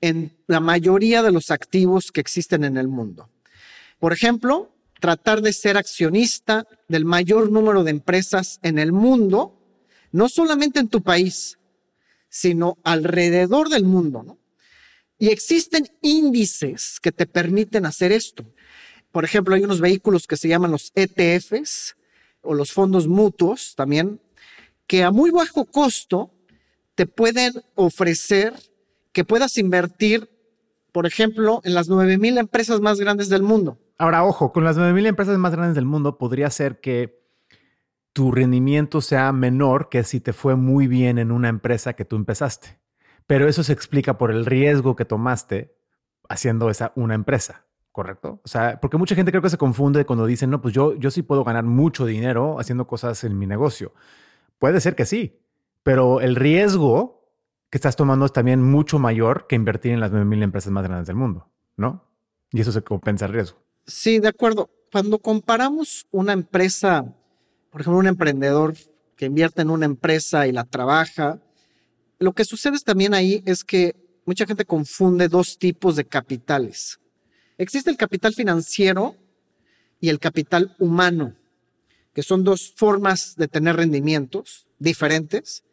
en 0.00 0.36
la 0.46 0.60
mayoría 0.60 1.22
de 1.22 1.32
los 1.32 1.50
activos 1.50 2.10
que 2.10 2.20
existen 2.20 2.64
en 2.64 2.76
el 2.76 2.88
mundo. 2.88 3.30
Por 3.98 4.12
ejemplo, 4.12 4.74
tratar 5.00 5.42
de 5.42 5.52
ser 5.52 5.76
accionista 5.76 6.66
del 6.88 7.04
mayor 7.04 7.50
número 7.50 7.84
de 7.84 7.92
empresas 7.92 8.58
en 8.62 8.78
el 8.78 8.92
mundo, 8.92 9.58
no 10.10 10.28
solamente 10.28 10.80
en 10.80 10.88
tu 10.88 11.02
país, 11.02 11.58
sino 12.28 12.78
alrededor 12.82 13.68
del 13.68 13.84
mundo. 13.84 14.38
Y 15.18 15.28
existen 15.28 15.88
índices 16.02 16.98
que 17.00 17.12
te 17.12 17.26
permiten 17.26 17.86
hacer 17.86 18.10
esto. 18.10 18.44
Por 19.12 19.24
ejemplo, 19.24 19.54
hay 19.54 19.62
unos 19.62 19.80
vehículos 19.80 20.26
que 20.26 20.36
se 20.36 20.48
llaman 20.48 20.72
los 20.72 20.90
ETFs 20.94 21.96
o 22.40 22.54
los 22.54 22.72
fondos 22.72 23.06
mutuos 23.06 23.74
también, 23.76 24.20
que 24.86 25.04
a 25.04 25.10
muy 25.10 25.30
bajo 25.30 25.64
costo 25.64 26.32
te 26.94 27.06
pueden 27.06 27.52
ofrecer 27.74 28.54
que 29.12 29.24
puedas 29.24 29.58
invertir, 29.58 30.30
por 30.92 31.06
ejemplo, 31.06 31.60
en 31.64 31.74
las 31.74 31.88
9000 31.88 32.38
empresas 32.38 32.80
más 32.80 32.98
grandes 32.98 33.28
del 33.28 33.42
mundo. 33.42 33.78
Ahora, 33.98 34.24
ojo, 34.24 34.52
con 34.52 34.64
las 34.64 34.76
9000 34.76 35.06
empresas 35.06 35.38
más 35.38 35.52
grandes 35.52 35.74
del 35.74 35.84
mundo 35.84 36.18
podría 36.18 36.50
ser 36.50 36.80
que 36.80 37.22
tu 38.12 38.32
rendimiento 38.32 39.00
sea 39.00 39.32
menor 39.32 39.88
que 39.88 40.04
si 40.04 40.20
te 40.20 40.32
fue 40.32 40.54
muy 40.56 40.86
bien 40.86 41.18
en 41.18 41.30
una 41.30 41.48
empresa 41.48 41.94
que 41.94 42.04
tú 42.04 42.16
empezaste. 42.16 42.78
Pero 43.26 43.48
eso 43.48 43.62
se 43.62 43.72
explica 43.72 44.18
por 44.18 44.30
el 44.30 44.44
riesgo 44.44 44.96
que 44.96 45.04
tomaste 45.04 45.74
haciendo 46.28 46.68
esa 46.68 46.92
una 46.96 47.14
empresa. 47.14 47.64
¿correcto? 47.92 48.40
O 48.42 48.48
sea, 48.48 48.80
porque 48.80 48.96
mucha 48.96 49.14
gente 49.14 49.30
creo 49.30 49.42
que 49.42 49.50
se 49.50 49.58
confunde 49.58 50.04
cuando 50.06 50.26
dicen, 50.26 50.50
no, 50.50 50.60
pues 50.60 50.74
yo, 50.74 50.94
yo 50.96 51.10
sí 51.10 51.22
puedo 51.22 51.44
ganar 51.44 51.64
mucho 51.64 52.06
dinero 52.06 52.58
haciendo 52.58 52.86
cosas 52.86 53.22
en 53.22 53.38
mi 53.38 53.46
negocio. 53.46 53.92
Puede 54.58 54.80
ser 54.80 54.96
que 54.96 55.04
sí, 55.04 55.41
pero 55.82 56.20
el 56.20 56.36
riesgo 56.36 57.22
que 57.70 57.78
estás 57.78 57.96
tomando 57.96 58.26
es 58.26 58.32
también 58.32 58.62
mucho 58.62 58.98
mayor 58.98 59.46
que 59.48 59.56
invertir 59.56 59.92
en 59.92 60.00
las 60.00 60.12
9.000 60.12 60.42
empresas 60.42 60.70
más 60.72 60.84
grandes 60.84 61.06
del 61.06 61.16
mundo, 61.16 61.50
¿no? 61.76 62.06
Y 62.50 62.60
eso 62.60 62.70
se 62.70 62.82
compensa 62.82 63.26
el 63.26 63.32
riesgo. 63.32 63.58
Sí, 63.86 64.18
de 64.18 64.28
acuerdo. 64.28 64.70
Cuando 64.92 65.18
comparamos 65.18 66.06
una 66.10 66.34
empresa, 66.34 67.04
por 67.70 67.80
ejemplo, 67.80 67.98
un 67.98 68.06
emprendedor 68.06 68.74
que 69.16 69.24
invierte 69.24 69.62
en 69.62 69.70
una 69.70 69.86
empresa 69.86 70.46
y 70.46 70.52
la 70.52 70.64
trabaja, 70.64 71.40
lo 72.18 72.32
que 72.34 72.44
sucede 72.44 72.78
también 72.84 73.14
ahí 73.14 73.42
es 73.46 73.64
que 73.64 73.96
mucha 74.26 74.46
gente 74.46 74.64
confunde 74.64 75.28
dos 75.28 75.58
tipos 75.58 75.96
de 75.96 76.04
capitales. 76.04 77.00
Existe 77.58 77.90
el 77.90 77.96
capital 77.96 78.34
financiero 78.34 79.16
y 80.00 80.08
el 80.08 80.18
capital 80.18 80.76
humano, 80.78 81.34
que 82.12 82.22
son 82.22 82.44
dos 82.44 82.74
formas 82.76 83.34
de 83.36 83.48
tener 83.48 83.76
rendimientos 83.76 84.66
diferentes. 84.78 85.64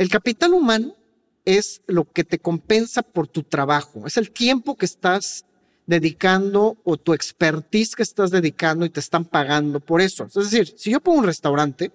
El 0.00 0.08
capital 0.08 0.54
humano 0.54 0.96
es 1.44 1.82
lo 1.86 2.10
que 2.10 2.24
te 2.24 2.38
compensa 2.38 3.02
por 3.02 3.28
tu 3.28 3.42
trabajo, 3.42 4.06
es 4.06 4.16
el 4.16 4.30
tiempo 4.30 4.74
que 4.78 4.86
estás 4.86 5.44
dedicando 5.84 6.78
o 6.84 6.96
tu 6.96 7.12
expertise 7.12 7.94
que 7.94 8.02
estás 8.02 8.30
dedicando 8.30 8.86
y 8.86 8.88
te 8.88 9.00
están 9.00 9.26
pagando 9.26 9.78
por 9.78 10.00
eso. 10.00 10.24
Es 10.24 10.32
decir, 10.32 10.72
si 10.78 10.90
yo 10.90 11.00
pongo 11.00 11.18
un 11.18 11.26
restaurante 11.26 11.92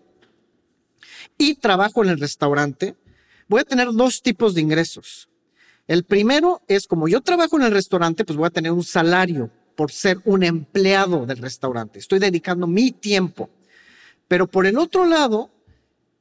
y 1.40 1.56
trabajo 1.56 2.04
en 2.04 2.12
el 2.12 2.20
restaurante, 2.20 2.96
voy 3.48 3.62
a 3.62 3.66
tener 3.66 3.92
dos 3.92 4.22
tipos 4.22 4.54
de 4.54 4.62
ingresos. 4.62 5.28
El 5.88 6.04
primero 6.04 6.62
es 6.68 6.86
como 6.86 7.08
yo 7.08 7.22
trabajo 7.22 7.58
en 7.58 7.64
el 7.64 7.72
restaurante, 7.72 8.24
pues 8.24 8.38
voy 8.38 8.46
a 8.46 8.52
tener 8.52 8.72
un 8.72 8.84
salario 8.84 9.50
por 9.76 9.92
ser 9.92 10.20
un 10.26 10.44
empleado 10.44 11.26
del 11.26 11.40
restaurante. 11.40 11.98
Estoy 11.98 12.20
dedicando 12.20 12.68
mi 12.68 12.92
tiempo. 12.92 13.50
Pero 14.28 14.46
por 14.46 14.68
el 14.68 14.78
otro 14.78 15.08
lado, 15.08 15.50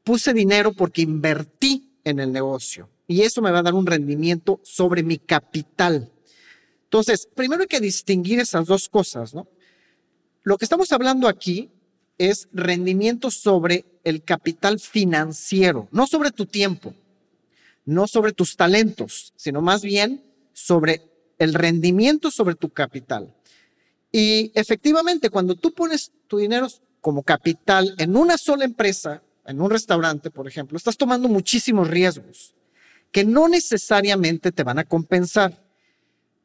puse 0.05 0.33
dinero 0.33 0.73
porque 0.73 1.03
invertí 1.03 1.99
en 2.05 2.21
el 2.21 2.33
negocio 2.33 2.89
y 3.09 3.23
eso 3.23 3.43
me 3.43 3.51
va 3.51 3.59
a 3.59 3.63
dar 3.63 3.75
un 3.75 3.87
rendimiento 3.87 4.61
sobre 4.63 5.03
mi 5.03 5.19
capital. 5.19 6.13
Entonces, 6.85 7.29
primero 7.35 7.63
hay 7.63 7.69
que 7.69 7.81
distinguir 7.81 8.39
esas 8.39 8.67
dos 8.67 8.89
cosas, 8.89 9.35
¿no? 9.35 9.49
Lo 10.43 10.59
que 10.59 10.65
estamos 10.65 10.93
hablando 10.93 11.27
aquí 11.27 11.71
es 12.19 12.49
rendimiento 12.53 13.31
sobre 13.31 13.85
el 14.05 14.23
capital 14.23 14.79
financiero, 14.79 15.89
no 15.91 16.07
sobre 16.07 16.31
tu 16.31 16.47
tiempo 16.47 16.95
no 17.85 18.07
sobre 18.07 18.33
tus 18.33 18.57
talentos, 18.57 19.33
sino 19.37 19.61
más 19.61 19.83
bien 19.83 20.25
sobre 20.53 21.03
el 21.39 21.55
rendimiento 21.55 22.31
sobre 22.31 22.55
tu 22.55 22.71
capital. 22.71 23.35
Y 24.11 24.53
efectivamente, 24.55 25.31
cuando 25.31 25.55
tú 25.55 25.73
pones 25.73 26.13
tu 26.29 26.39
dinero 26.39 26.69
como 27.01 27.23
capital 27.23 27.95
en 27.99 28.17
una 28.17 28.39
sola 28.39 28.65
empresa, 28.65 29.23
en 29.47 29.61
un 29.61 29.71
restaurante, 29.71 30.31
por 30.31 30.49
ejemplo, 30.49 30.77
estás 30.77 30.97
tomando 30.97 31.29
muchísimos 31.29 31.89
riesgos 31.89 32.55
que 33.15 33.25
no 33.25 33.49
necesariamente 33.49 34.51
te 34.51 34.65
van 34.65 34.81
a 34.81 34.85
compensar. 34.85 35.63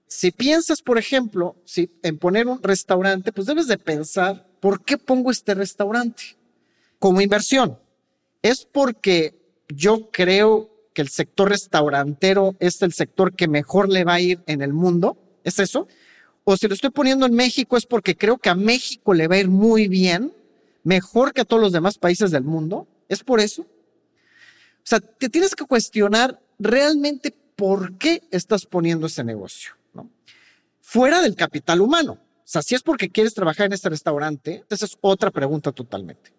Si 0.07 0.29
piensas, 0.29 0.83
por 0.83 0.99
ejemplo, 0.99 1.55
si 1.65 1.89
en 2.03 2.19
poner 2.19 2.45
un 2.45 2.61
restaurante, 2.61 3.31
pues 3.31 3.47
debes 3.47 3.67
de 3.67 3.79
pensar, 3.79 4.47
¿por 4.59 4.83
qué 4.83 4.97
pongo 4.99 5.31
este 5.31 5.55
restaurante? 5.55 6.37
Como 6.99 7.21
inversión. 7.21 7.79
Es 8.43 8.67
porque 8.71 9.35
yo 9.67 10.11
creo 10.11 10.69
que 10.93 11.01
el 11.01 11.09
sector 11.09 11.49
restaurantero 11.49 12.55
es 12.59 12.81
el 12.81 12.93
sector 12.93 13.35
que 13.35 13.47
mejor 13.47 13.89
le 13.89 14.03
va 14.03 14.15
a 14.15 14.21
ir 14.21 14.41
en 14.45 14.61
el 14.61 14.73
mundo? 14.73 15.17
¿Es 15.43 15.57
eso? 15.57 15.87
O 16.43 16.57
si 16.57 16.67
lo 16.67 16.73
estoy 16.73 16.89
poniendo 16.91 17.25
en 17.25 17.33
México 17.33 17.77
es 17.77 17.85
porque 17.85 18.15
creo 18.15 18.37
que 18.37 18.49
a 18.49 18.55
México 18.55 19.13
le 19.13 19.27
va 19.27 19.35
a 19.35 19.39
ir 19.39 19.49
muy 19.49 19.87
bien, 19.87 20.33
mejor 20.83 21.33
que 21.33 21.41
a 21.41 21.45
todos 21.45 21.61
los 21.61 21.71
demás 21.71 21.97
países 21.97 22.31
del 22.31 22.43
mundo. 22.43 22.87
¿Es 23.07 23.23
por 23.23 23.39
eso? 23.39 23.63
O 23.63 24.85
sea, 24.89 24.99
te 24.99 25.29
tienes 25.29 25.55
que 25.55 25.65
cuestionar 25.65 26.41
realmente 26.57 27.35
por 27.55 27.97
qué 27.97 28.21
estás 28.31 28.65
poniendo 28.65 29.07
ese 29.07 29.23
negocio, 29.23 29.73
¿no? 29.93 30.09
Fuera 30.81 31.21
del 31.21 31.35
capital 31.35 31.81
humano. 31.81 32.13
O 32.13 32.51
sea, 32.51 32.61
si 32.61 32.73
es 32.73 32.81
porque 32.81 33.09
quieres 33.09 33.33
trabajar 33.33 33.67
en 33.67 33.73
este 33.73 33.89
restaurante, 33.89 34.63
esa 34.69 34.85
es 34.85 34.97
otra 35.01 35.29
pregunta 35.29 35.71
totalmente. 35.71 36.33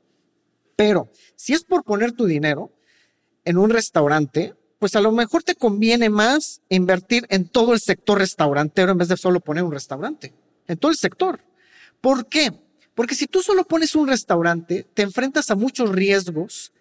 Pero 0.74 1.10
si 1.36 1.52
es 1.52 1.62
por 1.62 1.84
poner 1.84 2.12
tu 2.12 2.24
dinero, 2.26 2.72
en 3.44 3.58
un 3.58 3.70
restaurante, 3.70 4.54
pues 4.78 4.96
a 4.96 5.00
lo 5.00 5.12
mejor 5.12 5.42
te 5.42 5.54
conviene 5.54 6.08
más 6.08 6.62
invertir 6.68 7.26
en 7.28 7.48
todo 7.48 7.74
el 7.74 7.80
sector 7.80 8.18
restaurantero 8.18 8.92
en 8.92 8.98
vez 8.98 9.08
de 9.08 9.16
solo 9.16 9.40
poner 9.40 9.62
un 9.62 9.72
restaurante, 9.72 10.32
en 10.66 10.78
todo 10.78 10.90
el 10.90 10.96
sector. 10.96 11.40
¿Por 12.00 12.26
qué? 12.28 12.52
Porque 12.94 13.14
si 13.14 13.26
tú 13.26 13.42
solo 13.42 13.64
pones 13.64 13.94
un 13.94 14.08
restaurante, 14.08 14.86
te 14.94 15.02
enfrentas 15.02 15.50
a 15.50 15.56
muchos 15.56 15.90
riesgos 15.90 16.72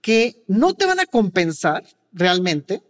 que 0.00 0.42
no 0.46 0.74
te 0.74 0.86
van 0.86 1.00
a 1.00 1.06
compensar 1.06 1.84
realmente 2.12 2.82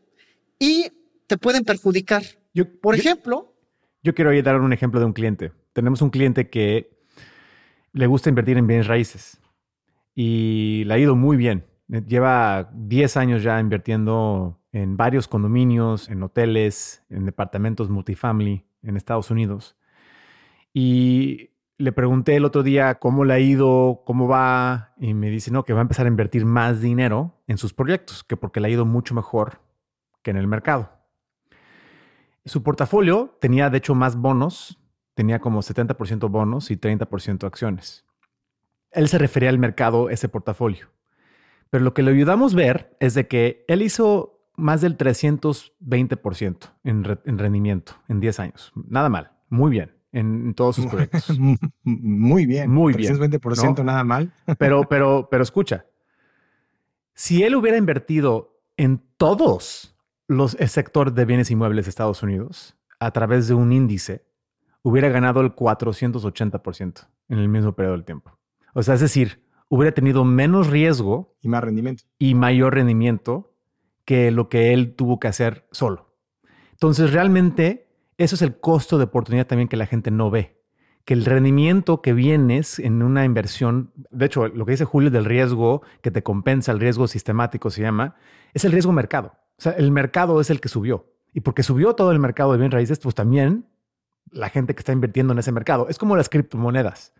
y 0.59 0.91
te 1.27 1.37
pueden 1.39 1.65
perjudicar. 1.65 2.23
Yo, 2.55 2.65
Por 2.81 2.95
ejemplo... 2.95 3.53
Yo 4.03 4.15
quiero 4.15 4.31
dar 4.43 4.61
un 4.61 4.73
ejemplo 4.73 5.01
de 5.01 5.07
un 5.07 5.13
cliente. 5.13 5.53
Tenemos 5.73 6.01
un 6.01 6.11
cliente 6.11 6.49
que 6.49 6.91
le 7.93 8.07
gusta 8.07 8.29
invertir 8.29 8.57
en 8.57 8.67
bienes 8.67 8.87
raíces 8.87 9.39
y 10.15 10.85
le 10.85 10.95
ha 10.95 10.99
ido 10.99 11.17
muy 11.17 11.37
bien 11.37 11.65
eh, 11.93 12.03
lleva 12.07 12.69
10 12.73 13.17
años 13.17 13.43
ya 13.43 13.61
invirtiendo 13.61 14.61
en 14.73 14.97
varios 14.97 15.29
condominios, 15.29 16.09
en 16.09 16.23
hoteles, 16.23 17.05
en 17.09 17.27
departamentos 17.27 17.89
multifamily 17.89 18.65
en 18.83 18.97
Estados 18.97 19.31
Unidos. 19.31 19.77
Y 20.73 21.51
le 21.79 21.93
pregunté 21.93 22.37
el 22.37 22.45
otro 22.45 22.63
día 22.63 22.97
cómo 22.97 23.25
le 23.25 23.35
ha 23.35 23.39
ido, 23.39 24.03
cómo 24.07 24.29
va, 24.29 24.95
y 24.99 25.15
me 25.15 25.31
dice, 25.31 25.51
no, 25.51 25.65
que 25.65 25.73
va 25.73 25.81
a 25.81 25.83
empezar 25.83 26.07
a 26.07 26.09
invertir 26.09 26.45
más 26.47 26.81
dinero 26.81 27.35
en 27.47 27.59
sus 27.59 27.75
proyectos, 27.75 28.25
que 28.25 28.37
porque 28.37 28.61
le 28.61 28.69
ha 28.69 28.71
ido 28.71 28.87
mucho 28.87 29.15
mejor 29.15 29.61
que 30.23 30.31
en 30.31 30.39
el 30.39 30.47
mercado. 30.47 30.91
Su 32.45 32.63
portafolio 32.63 33.37
tenía, 33.41 33.69
de 33.71 33.79
hecho, 33.79 33.95
más 33.95 34.17
bonos, 34.17 34.79
tenía 35.15 35.41
como 35.41 35.61
70% 35.61 36.31
bonos 36.31 36.71
y 36.71 36.77
30% 36.77 37.45
acciones. 37.45 38.05
Él 38.93 39.09
se 39.09 39.19
refería 39.19 39.51
al 39.51 39.59
mercado, 39.59 40.09
ese 40.11 40.29
portafolio. 40.29 40.89
Pero 41.69 41.85
lo 41.85 41.93
que 41.93 42.03
le 42.03 42.13
ayudamos 42.13 42.55
a 42.55 42.57
ver 42.57 42.97
es 43.01 43.15
de 43.15 43.27
que 43.27 43.65
él 43.69 43.83
hizo 43.83 44.49
más 44.57 44.81
del 44.81 44.97
320% 44.97 46.71
en, 46.85 47.19
en 47.25 47.39
rendimiento 47.39 47.95
en 48.09 48.21
10 48.21 48.41
años. 48.41 48.73
Nada 48.89 49.09
mal, 49.09 49.33
muy 49.51 49.71
bien 49.71 49.96
en, 50.17 50.55
todos 50.55 50.77
sus 50.77 50.87
proyectos. 50.87 51.39
Muy 51.83 52.47
bien. 52.47 52.71
Muy 52.71 52.95
bien. 52.95 53.15
320% 53.17 53.85
nada 53.85 54.05
mal. 54.05 54.33
Pero, 54.59 54.89
pero, 54.89 55.29
pero 55.31 55.43
escucha, 55.43 55.87
si 57.15 57.43
él 57.43 57.55
hubiera 57.55 57.77
invertido 57.77 58.61
en 58.77 59.03
todos 59.17 59.97
los 60.29 60.55
el 60.61 60.69
sector 60.69 61.13
de 61.13 61.25
bienes 61.25 61.51
inmuebles 61.51 61.87
de 61.87 61.91
Estados 61.91 62.23
Unidos 62.23 62.77
a 62.99 63.11
través 63.11 63.49
de 63.49 63.55
un 63.55 63.73
índice, 63.73 64.25
hubiera 64.83 65.09
ganado 65.09 65.41
el 65.41 65.55
480% 65.55 67.09
en 67.29 67.39
el 67.39 67.49
mismo 67.49 67.75
periodo 67.75 67.97
del 67.97 68.05
tiempo. 68.05 68.39
O 68.75 68.83
sea, 68.83 68.95
es 68.95 69.01
decir, 69.01 69.43
hubiera 69.69 69.93
tenido 69.93 70.25
menos 70.25 70.69
riesgo 70.69 71.35
y 71.41 71.49
más 71.49 71.63
rendimiento 71.63 72.05
y 72.19 72.35
mayor 72.35 72.75
rendimiento 72.75 73.55
que 74.05 74.31
lo 74.31 74.49
que 74.49 74.73
él 74.73 74.95
tuvo 74.95 75.19
que 75.19 75.29
hacer 75.29 75.67
solo. 75.73 76.15
Entonces, 76.73 77.13
realmente, 77.13 77.86
eso 78.19 78.35
es 78.35 78.43
el 78.43 78.59
costo 78.59 78.99
de 78.99 79.05
oportunidad 79.05 79.47
también 79.47 79.69
que 79.69 79.77
la 79.77 79.87
gente 79.87 80.11
no 80.11 80.31
ve. 80.31 80.63
Que 81.05 81.15
el 81.15 81.25
rendimiento 81.25 82.03
que 82.03 82.13
vienes 82.13 82.79
en 82.79 83.03
una 83.03 83.25
inversión, 83.25 83.93
de 84.11 84.27
hecho, 84.27 84.49
lo 84.49 84.65
que 84.65 84.73
dice 84.73 84.85
Julio 84.85 85.11
del 85.11 85.25
riesgo 85.25 85.83
que 86.01 86.11
te 86.11 86.23
compensa, 86.23 86.73
el 86.73 86.81
riesgo 86.81 87.07
sistemático 87.07 87.71
se 87.71 87.83
llama, 87.83 88.17
es 88.55 88.65
el 88.65 88.73
riesgo 88.73 88.93
mercado. 88.93 89.35
O 89.59 89.63
sea, 89.63 89.73
el 89.73 89.93
mercado 89.93 90.41
es 90.41 90.51
el 90.51 90.61
que 90.61 90.69
subió. 90.69 91.13
Y 91.33 91.41
porque 91.41 91.63
subió 91.63 91.95
todo 91.95 92.11
el 92.13 92.19
mercado 92.19 92.53
de 92.53 92.59
bien 92.59 92.71
raíces, 92.71 92.99
pues 92.99 93.15
también 93.15 93.67
la 94.31 94.49
gente 94.49 94.75
que 94.75 94.81
está 94.81 94.93
invirtiendo 94.93 95.33
en 95.33 95.39
ese 95.39 95.53
mercado. 95.53 95.89
Es 95.89 95.99
como 95.99 96.17
las 96.17 96.29
criptomonedas. 96.29 97.13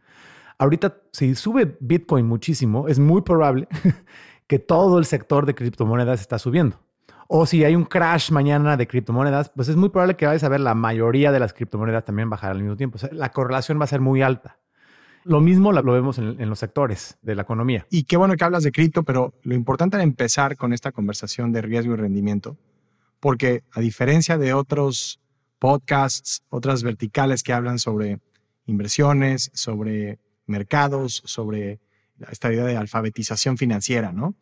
Ahorita, 0.59 0.97
si 1.13 1.35
sube 1.35 1.77
Bitcoin 1.81 2.27
muchísimo, 2.27 2.89
es 2.89 2.99
muy 2.99 3.23
probable 3.23 3.69
que 4.47 4.59
todo 4.59 4.99
el 4.99 5.05
sector 5.05 5.47
de 5.47 5.55
criptomonedas 5.55 6.21
está 6.21 6.39
subiendo. 6.39 6.81
O 7.29 7.47
si 7.47 7.65
hay 7.65 7.75
un 7.75 7.85
crash 7.85 8.31
mañana 8.31 8.77
de 8.77 8.87
criptomonedas, 8.87 9.51
pues 9.51 9.69
es 9.69 9.77
muy 9.77 9.89
probable 9.89 10.17
que 10.17 10.27
vayas 10.27 10.45
a 10.45 10.49
ver 10.49 10.61
la 10.61 10.75
mayoría 10.75 11.33
de 11.33 11.41
las 11.41 11.53
criptomonedas 11.53 12.05
también 12.05 12.31
bajar 12.31 12.53
al 12.53 12.59
mismo 12.59 12.77
tiempo. 12.77 12.99
la 13.13 13.31
correlación 13.31 13.81
va 13.81 13.85
a 13.85 13.89
ser 13.89 14.01
muy 14.01 14.23
alta. 14.23 14.59
Lo 15.25 15.41
mismo 15.41 15.73
lo 15.73 15.93
vemos 15.93 16.19
en, 16.19 16.49
los 16.49 16.61
sectores 16.61 17.19
de 17.21 17.35
la 17.35 17.43
economía. 17.43 17.85
Y 17.91 18.05
qué 18.05 18.17
bueno 18.17 18.37
que 18.37 18.45
hablas 18.45 18.63
de 18.63 18.71
cripto, 18.71 19.03
pero 19.03 19.35
lo 19.43 19.57
importante 19.57 19.97
era 19.97 20.05
empezar 20.05 20.57
con 20.57 20.73
esta 20.73 20.93
conversación 20.93 21.51
de 21.51 21.63
riesgo 21.63 21.95
y 21.95 21.97
rendimiento, 21.97 22.57
porque 23.19 23.65
a 23.73 23.81
diferencia 23.81 24.39
de 24.39 24.55
otros 24.55 25.21
podcasts, 25.59 26.45
otras 26.49 26.85
verticales 26.85 27.43
que 27.43 27.53
hablan 27.53 27.81
sobre 27.81 28.21
inversiones, 28.67 29.51
sobre 29.53 30.21
mercados, 30.47 31.23
sobre 31.25 31.81
esta 32.31 32.53
idea 32.53 32.65
de 32.65 32.77
alfabetización 32.77 33.59
financiera, 33.59 34.13
¿no? 34.13 34.37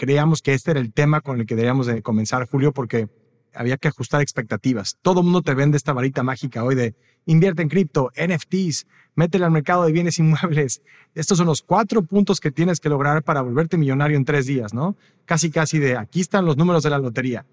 Creíamos 0.00 0.40
que 0.40 0.54
este 0.54 0.70
era 0.70 0.80
el 0.80 0.94
tema 0.94 1.20
con 1.20 1.40
el 1.40 1.44
que 1.44 1.54
deberíamos 1.54 1.86
de 1.86 2.00
comenzar, 2.00 2.48
Julio, 2.48 2.72
porque 2.72 3.10
había 3.52 3.76
que 3.76 3.88
ajustar 3.88 4.22
expectativas. 4.22 4.96
Todo 5.02 5.22
mundo 5.22 5.42
te 5.42 5.52
vende 5.52 5.76
esta 5.76 5.92
varita 5.92 6.22
mágica 6.22 6.64
hoy 6.64 6.74
de 6.74 6.94
invierte 7.26 7.60
en 7.60 7.68
cripto, 7.68 8.10
NFTs, 8.16 8.86
métele 9.14 9.44
al 9.44 9.50
mercado 9.50 9.84
de 9.84 9.92
bienes 9.92 10.18
inmuebles. 10.18 10.80
Estos 11.14 11.36
son 11.36 11.48
los 11.48 11.60
cuatro 11.60 12.00
puntos 12.00 12.40
que 12.40 12.50
tienes 12.50 12.80
que 12.80 12.88
lograr 12.88 13.22
para 13.22 13.42
volverte 13.42 13.76
millonario 13.76 14.16
en 14.16 14.24
tres 14.24 14.46
días, 14.46 14.72
¿no? 14.72 14.96
Casi, 15.26 15.50
casi 15.50 15.78
de 15.78 15.98
aquí 15.98 16.22
están 16.22 16.46
los 16.46 16.56
números 16.56 16.82
de 16.82 16.88
la 16.88 16.98
lotería. 16.98 17.44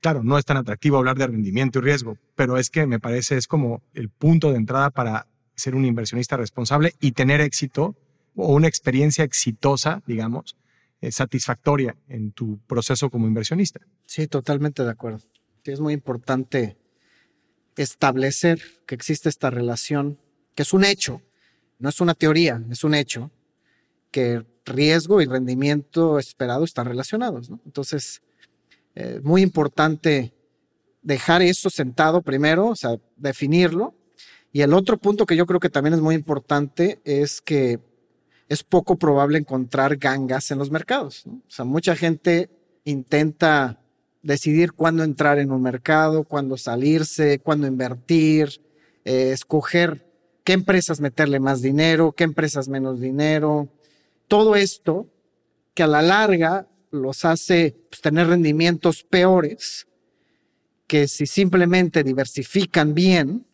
Claro, 0.00 0.24
no 0.24 0.38
es 0.38 0.44
tan 0.44 0.56
atractivo 0.56 0.96
hablar 0.96 1.16
de 1.16 1.28
rendimiento 1.28 1.78
y 1.78 1.82
riesgo, 1.82 2.18
pero 2.34 2.58
es 2.58 2.68
que 2.68 2.84
me 2.84 2.98
parece 2.98 3.36
es 3.36 3.46
como 3.46 3.80
el 3.94 4.08
punto 4.08 4.50
de 4.50 4.56
entrada 4.56 4.90
para 4.90 5.28
ser 5.54 5.76
un 5.76 5.84
inversionista 5.84 6.36
responsable 6.36 6.94
y 6.98 7.12
tener 7.12 7.40
éxito 7.40 7.94
o 8.34 8.52
una 8.54 8.66
experiencia 8.66 9.22
exitosa, 9.22 10.02
digamos, 10.04 10.56
satisfactoria 11.10 11.96
en 12.08 12.32
tu 12.32 12.60
proceso 12.66 13.10
como 13.10 13.26
inversionista. 13.26 13.80
Sí, 14.06 14.26
totalmente 14.28 14.84
de 14.84 14.90
acuerdo. 14.90 15.20
es 15.64 15.80
muy 15.80 15.94
importante 15.94 16.76
establecer 17.76 18.60
que 18.86 18.94
existe 18.94 19.28
esta 19.28 19.50
relación, 19.50 20.18
que 20.54 20.62
es 20.62 20.72
un 20.72 20.84
hecho, 20.84 21.22
no 21.78 21.88
es 21.88 22.00
una 22.00 22.14
teoría, 22.14 22.62
es 22.70 22.84
un 22.84 22.94
hecho, 22.94 23.30
que 24.10 24.44
riesgo 24.64 25.20
y 25.20 25.26
rendimiento 25.26 26.18
esperado 26.18 26.64
están 26.64 26.86
relacionados. 26.86 27.50
Entonces, 27.64 28.22
es 28.94 29.16
eh, 29.16 29.20
muy 29.22 29.42
importante 29.42 30.34
dejar 31.02 31.42
eso 31.42 31.70
sentado 31.70 32.22
primero, 32.22 32.68
o 32.68 32.76
sea, 32.76 32.96
definirlo. 33.16 33.94
Y 34.52 34.60
el 34.60 34.74
otro 34.74 34.98
punto 34.98 35.26
que 35.26 35.34
yo 35.34 35.46
creo 35.46 35.60
que 35.60 35.70
también 35.70 35.94
es 35.94 36.00
muy 36.00 36.14
importante 36.14 37.00
es 37.04 37.40
que 37.40 37.80
es 38.48 38.62
poco 38.62 38.96
probable 38.96 39.38
encontrar 39.38 39.96
gangas 39.96 40.50
en 40.50 40.58
los 40.58 40.70
mercados. 40.70 41.24
O 41.26 41.50
sea, 41.50 41.64
mucha 41.64 41.96
gente 41.96 42.50
intenta 42.84 43.80
decidir 44.22 44.72
cuándo 44.72 45.04
entrar 45.04 45.38
en 45.38 45.50
un 45.50 45.62
mercado, 45.62 46.24
cuándo 46.24 46.56
salirse, 46.56 47.38
cuándo 47.40 47.66
invertir, 47.66 48.60
eh, 49.04 49.32
escoger 49.32 50.06
qué 50.44 50.52
empresas 50.52 51.00
meterle 51.00 51.40
más 51.40 51.62
dinero, 51.62 52.12
qué 52.12 52.24
empresas 52.24 52.68
menos 52.68 53.00
dinero. 53.00 53.68
Todo 54.28 54.56
esto 54.56 55.08
que 55.74 55.82
a 55.82 55.86
la 55.86 56.02
larga 56.02 56.68
los 56.90 57.24
hace 57.24 57.76
pues, 57.90 58.00
tener 58.00 58.28
rendimientos 58.28 59.02
peores 59.02 59.86
que 60.86 61.08
si 61.08 61.26
simplemente 61.26 62.04
diversifican 62.04 62.94
bien 62.94 63.46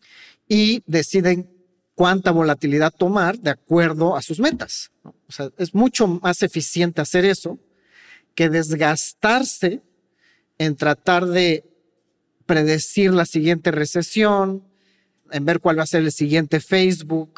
y 0.47 0.83
deciden 0.85 1.49
cuánta 1.99 2.31
volatilidad 2.31 2.93
tomar 2.93 3.37
de 3.39 3.49
acuerdo 3.49 4.15
a 4.15 4.21
sus 4.21 4.39
metas. 4.39 4.89
O 5.03 5.33
sea, 5.33 5.49
es 5.57 5.75
mucho 5.75 6.07
más 6.07 6.41
eficiente 6.43 7.01
hacer 7.01 7.25
eso 7.25 7.59
que 8.33 8.47
desgastarse 8.47 9.81
en 10.57 10.77
tratar 10.77 11.25
de 11.25 11.65
predecir 12.45 13.11
la 13.13 13.25
siguiente 13.25 13.71
recesión, 13.71 14.63
en 15.29 15.43
ver 15.43 15.59
cuál 15.59 15.77
va 15.77 15.83
a 15.83 15.87
ser 15.87 16.03
el 16.03 16.13
siguiente 16.13 16.61
Facebook, 16.61 17.33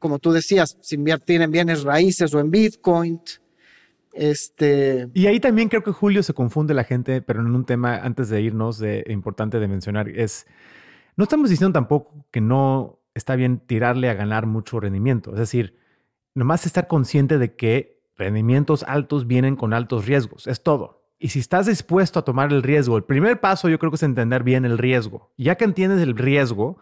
como 0.00 0.18
tú 0.18 0.32
decías, 0.32 0.76
si 0.80 0.96
invertir 0.96 1.40
en 1.40 1.52
bienes 1.52 1.84
raíces 1.84 2.34
o 2.34 2.40
en 2.40 2.50
Bitcoin, 2.50 3.20
este... 4.12 5.08
Y 5.14 5.28
ahí 5.28 5.38
también 5.38 5.68
creo 5.68 5.84
que 5.84 5.92
Julio 5.92 6.24
se 6.24 6.34
confunde 6.34 6.74
la 6.74 6.82
gente, 6.82 7.22
pero 7.22 7.42
en 7.42 7.54
un 7.54 7.64
tema 7.64 7.98
antes 7.98 8.28
de 8.28 8.42
irnos 8.42 8.80
de 8.80 9.04
importante 9.06 9.60
de 9.60 9.68
mencionar 9.68 10.08
es 10.08 10.48
no 11.14 11.22
estamos 11.22 11.48
diciendo 11.48 11.72
tampoco 11.72 12.26
que 12.32 12.40
no 12.40 12.98
está 13.14 13.36
bien 13.36 13.58
tirarle 13.58 14.08
a 14.08 14.14
ganar 14.14 14.46
mucho 14.46 14.80
rendimiento, 14.80 15.32
es 15.32 15.38
decir, 15.38 15.76
nomás 16.34 16.66
estar 16.66 16.86
consciente 16.86 17.38
de 17.38 17.54
que 17.54 18.02
rendimientos 18.16 18.82
altos 18.84 19.26
vienen 19.26 19.56
con 19.56 19.72
altos 19.72 20.06
riesgos, 20.06 20.46
es 20.46 20.62
todo. 20.62 21.04
Y 21.18 21.28
si 21.28 21.38
estás 21.38 21.66
dispuesto 21.66 22.18
a 22.18 22.24
tomar 22.24 22.52
el 22.52 22.62
riesgo, 22.62 22.96
el 22.96 23.04
primer 23.04 23.40
paso 23.40 23.68
yo 23.68 23.78
creo 23.78 23.90
que 23.90 23.96
es 23.96 24.02
entender 24.02 24.42
bien 24.42 24.64
el 24.64 24.78
riesgo. 24.78 25.32
Ya 25.38 25.54
que 25.54 25.64
entiendes 25.64 26.00
el 26.02 26.16
riesgo, 26.16 26.78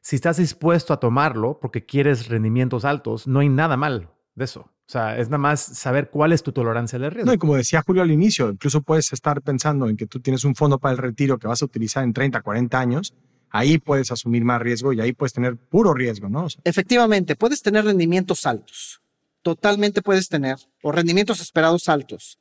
si 0.00 0.16
estás 0.16 0.36
dispuesto 0.36 0.92
a 0.92 1.00
tomarlo 1.00 1.58
porque 1.60 1.86
quieres 1.86 2.28
rendimientos 2.28 2.84
altos, 2.84 3.26
no 3.26 3.40
hay 3.40 3.48
nada 3.48 3.76
mal 3.76 4.10
de 4.34 4.44
eso. 4.44 4.60
O 4.60 4.90
sea, 4.90 5.18
es 5.18 5.28
nada 5.28 5.38
más 5.38 5.60
saber 5.60 6.08
cuál 6.10 6.32
es 6.32 6.42
tu 6.42 6.52
tolerancia 6.52 6.98
de 6.98 7.10
riesgo. 7.10 7.26
No, 7.26 7.34
y 7.34 7.38
como 7.38 7.56
decía 7.56 7.82
Julio 7.86 8.02
al 8.02 8.10
inicio, 8.10 8.50
incluso 8.50 8.82
puedes 8.82 9.12
estar 9.12 9.42
pensando 9.42 9.86
en 9.86 9.96
que 9.96 10.06
tú 10.06 10.20
tienes 10.20 10.44
un 10.44 10.54
fondo 10.54 10.78
para 10.78 10.92
el 10.92 10.98
retiro 10.98 11.38
que 11.38 11.46
vas 11.46 11.60
a 11.60 11.66
utilizar 11.66 12.04
en 12.04 12.12
30, 12.12 12.40
40 12.40 12.80
años. 12.80 13.14
Ahí 13.50 13.78
puedes 13.78 14.10
asumir 14.12 14.44
más 14.44 14.60
riesgo 14.60 14.92
y 14.92 15.00
ahí 15.00 15.12
puedes 15.12 15.32
tener 15.32 15.56
puro 15.56 15.94
riesgo, 15.94 16.28
¿no? 16.28 16.46
Efectivamente, 16.64 17.36
puedes 17.36 17.62
tener 17.62 17.84
rendimientos 17.84 18.46
altos. 18.46 19.00
Totalmente 19.42 20.02
puedes 20.02 20.28
tener, 20.28 20.56
o 20.82 20.92
rendimientos 20.92 21.40
esperados 21.40 21.88
altos. 21.88 22.38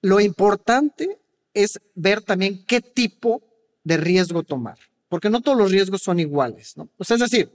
Lo 0.00 0.20
importante 0.20 1.18
es 1.52 1.80
ver 1.94 2.22
también 2.22 2.64
qué 2.66 2.80
tipo 2.80 3.42
de 3.82 3.96
riesgo 3.96 4.42
tomar, 4.42 4.78
porque 5.08 5.30
no 5.30 5.40
todos 5.40 5.58
los 5.58 5.70
riesgos 5.70 6.02
son 6.02 6.20
iguales, 6.20 6.76
¿no? 6.76 6.88
O 6.96 7.04
sea, 7.04 7.16
es 7.16 7.22
decir, 7.22 7.50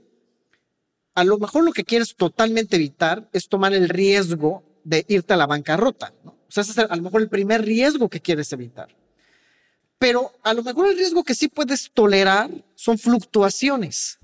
a 1.14 1.24
lo 1.24 1.38
mejor 1.38 1.64
lo 1.64 1.72
que 1.72 1.84
quieres 1.84 2.14
totalmente 2.16 2.76
evitar 2.76 3.28
es 3.32 3.48
tomar 3.48 3.74
el 3.74 3.88
riesgo 3.88 4.64
de 4.84 5.04
irte 5.08 5.34
a 5.34 5.36
la 5.36 5.46
bancarrota. 5.46 6.12
O 6.24 6.34
sea, 6.48 6.62
ese 6.62 6.72
es 6.72 6.78
a 6.78 6.96
lo 6.96 7.02
mejor 7.02 7.22
el 7.22 7.28
primer 7.28 7.64
riesgo 7.64 8.08
que 8.08 8.20
quieres 8.20 8.52
evitar. 8.52 8.88
Pero 10.02 10.32
a 10.42 10.52
lo 10.52 10.64
mejor 10.64 10.88
el 10.88 10.96
riesgo 10.96 11.22
que 11.22 11.32
sí 11.32 11.46
puedes 11.46 11.92
tolerar 11.92 12.50
son 12.74 12.98
fluctuaciones. 12.98 14.18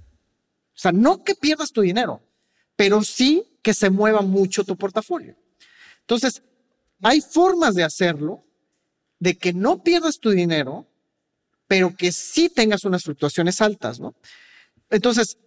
O 0.74 0.80
sea, 0.80 0.90
no 0.90 1.22
que 1.22 1.36
pierdas 1.36 1.70
tu 1.70 1.82
dinero, 1.82 2.20
pero 2.74 3.04
sí 3.04 3.44
que 3.62 3.72
se 3.72 3.88
mueva 3.88 4.22
mucho 4.22 4.64
tu 4.64 4.76
portafolio. 4.76 5.36
Entonces, 6.00 6.42
hay 7.00 7.20
formas 7.20 7.76
de 7.76 7.84
hacerlo, 7.84 8.44
de 9.20 9.38
que 9.38 9.52
no 9.52 9.84
pierdas 9.84 10.18
tu 10.18 10.30
dinero, 10.30 10.84
pero 11.68 11.94
que 11.94 12.10
sí 12.10 12.48
tengas 12.48 12.82
unas 12.82 13.04
fluctuaciones 13.04 13.60
altas, 13.60 14.00
¿no? 14.00 14.16
Entonces, 14.90 15.38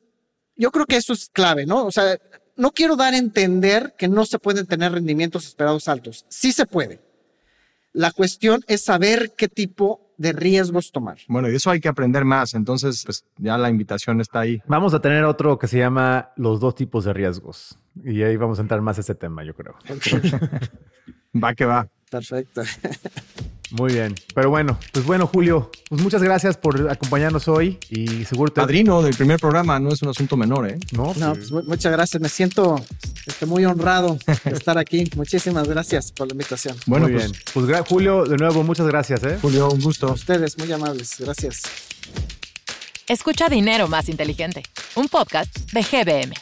yo 0.55 0.71
creo 0.71 0.85
que 0.85 0.95
eso 0.95 1.11
es 1.11 1.27
clave, 1.27 1.65
¿no? 1.65 1.85
O 1.85 1.91
sea, 1.91 2.17
no 2.55 2.71
quiero 2.71 2.95
dar 2.95 3.13
a 3.13 3.17
entender 3.17 3.95
que 3.97 4.07
no 4.07 4.25
se 4.25 4.39
pueden 4.39 4.65
tener 4.65 4.93
rendimientos 4.93 5.45
esperados 5.45 5.89
altos. 5.89 6.25
Sí 6.29 6.53
se 6.53 6.65
puede. 6.65 7.01
La 7.91 8.11
cuestión 8.11 8.63
es 8.67 8.81
saber 8.81 9.33
qué 9.35 9.49
tipo 9.49 10.10
de 10.21 10.33
riesgos 10.33 10.91
tomar. 10.91 11.17
Bueno, 11.27 11.49
y 11.49 11.55
eso 11.55 11.71
hay 11.71 11.79
que 11.79 11.89
aprender 11.89 12.25
más. 12.25 12.53
Entonces, 12.53 13.03
pues 13.05 13.25
ya 13.37 13.57
la 13.57 13.69
invitación 13.69 14.21
está 14.21 14.41
ahí. 14.41 14.61
Vamos 14.67 14.93
a 14.93 15.01
tener 15.01 15.25
otro 15.25 15.57
que 15.57 15.67
se 15.67 15.79
llama 15.79 16.29
los 16.35 16.59
dos 16.59 16.75
tipos 16.75 17.05
de 17.05 17.13
riesgos. 17.13 17.77
Y 18.03 18.21
ahí 18.21 18.37
vamos 18.37 18.59
a 18.59 18.61
entrar 18.61 18.81
más 18.81 18.97
a 18.99 19.01
ese 19.01 19.15
tema, 19.15 19.43
yo 19.43 19.55
creo. 19.55 19.75
va 21.43 21.55
que 21.55 21.65
va. 21.65 21.89
Perfecto. 22.09 22.61
Muy 23.71 23.93
bien. 23.93 24.15
Pero 24.35 24.49
bueno, 24.49 24.77
pues 24.91 25.05
bueno, 25.05 25.27
Julio, 25.27 25.71
pues 25.89 26.01
muchas 26.01 26.21
gracias 26.21 26.57
por 26.57 26.89
acompañarnos 26.91 27.47
hoy 27.47 27.77
y 27.89 28.25
seguro 28.25 28.51
te... 28.51 28.59
Padrino 28.61 29.01
del 29.01 29.15
primer 29.15 29.39
programa 29.39 29.79
no 29.79 29.91
es 29.93 30.01
un 30.01 30.09
asunto 30.09 30.35
menor, 30.37 30.69
¿eh? 30.69 30.77
No, 30.91 31.13
No, 31.17 31.33
pues 31.33 31.51
mu- 31.51 31.63
muchas 31.63 31.91
gracias. 31.91 32.21
Me 32.21 32.27
siento 32.29 32.83
este, 33.25 33.45
muy 33.45 33.63
honrado 33.65 34.17
de 34.43 34.51
estar 34.51 34.77
aquí. 34.77 35.09
Muchísimas 35.15 35.67
gracias 35.69 36.11
por 36.11 36.27
la 36.27 36.33
invitación. 36.33 36.75
Bueno, 36.85 37.07
Muy 37.07 37.13
pues 37.17 37.31
bien. 37.31 37.41
Pues 37.53 37.65
gra- 37.65 37.87
Julio, 37.87 38.25
de 38.25 38.37
nuevo, 38.37 38.63
muchas 38.63 38.87
gracias, 38.87 39.23
¿eh? 39.23 39.37
Julio, 39.41 39.69
un 39.71 39.79
gusto. 39.81 40.11
Ustedes, 40.11 40.57
muy 40.57 40.71
amables. 40.71 41.15
Gracias. 41.19 41.61
Escucha 43.07 43.49
Dinero 43.49 43.87
Más 43.87 44.09
Inteligente, 44.09 44.63
un 44.95 45.07
podcast 45.07 45.57
de 45.73 45.81
GBM. 45.81 46.33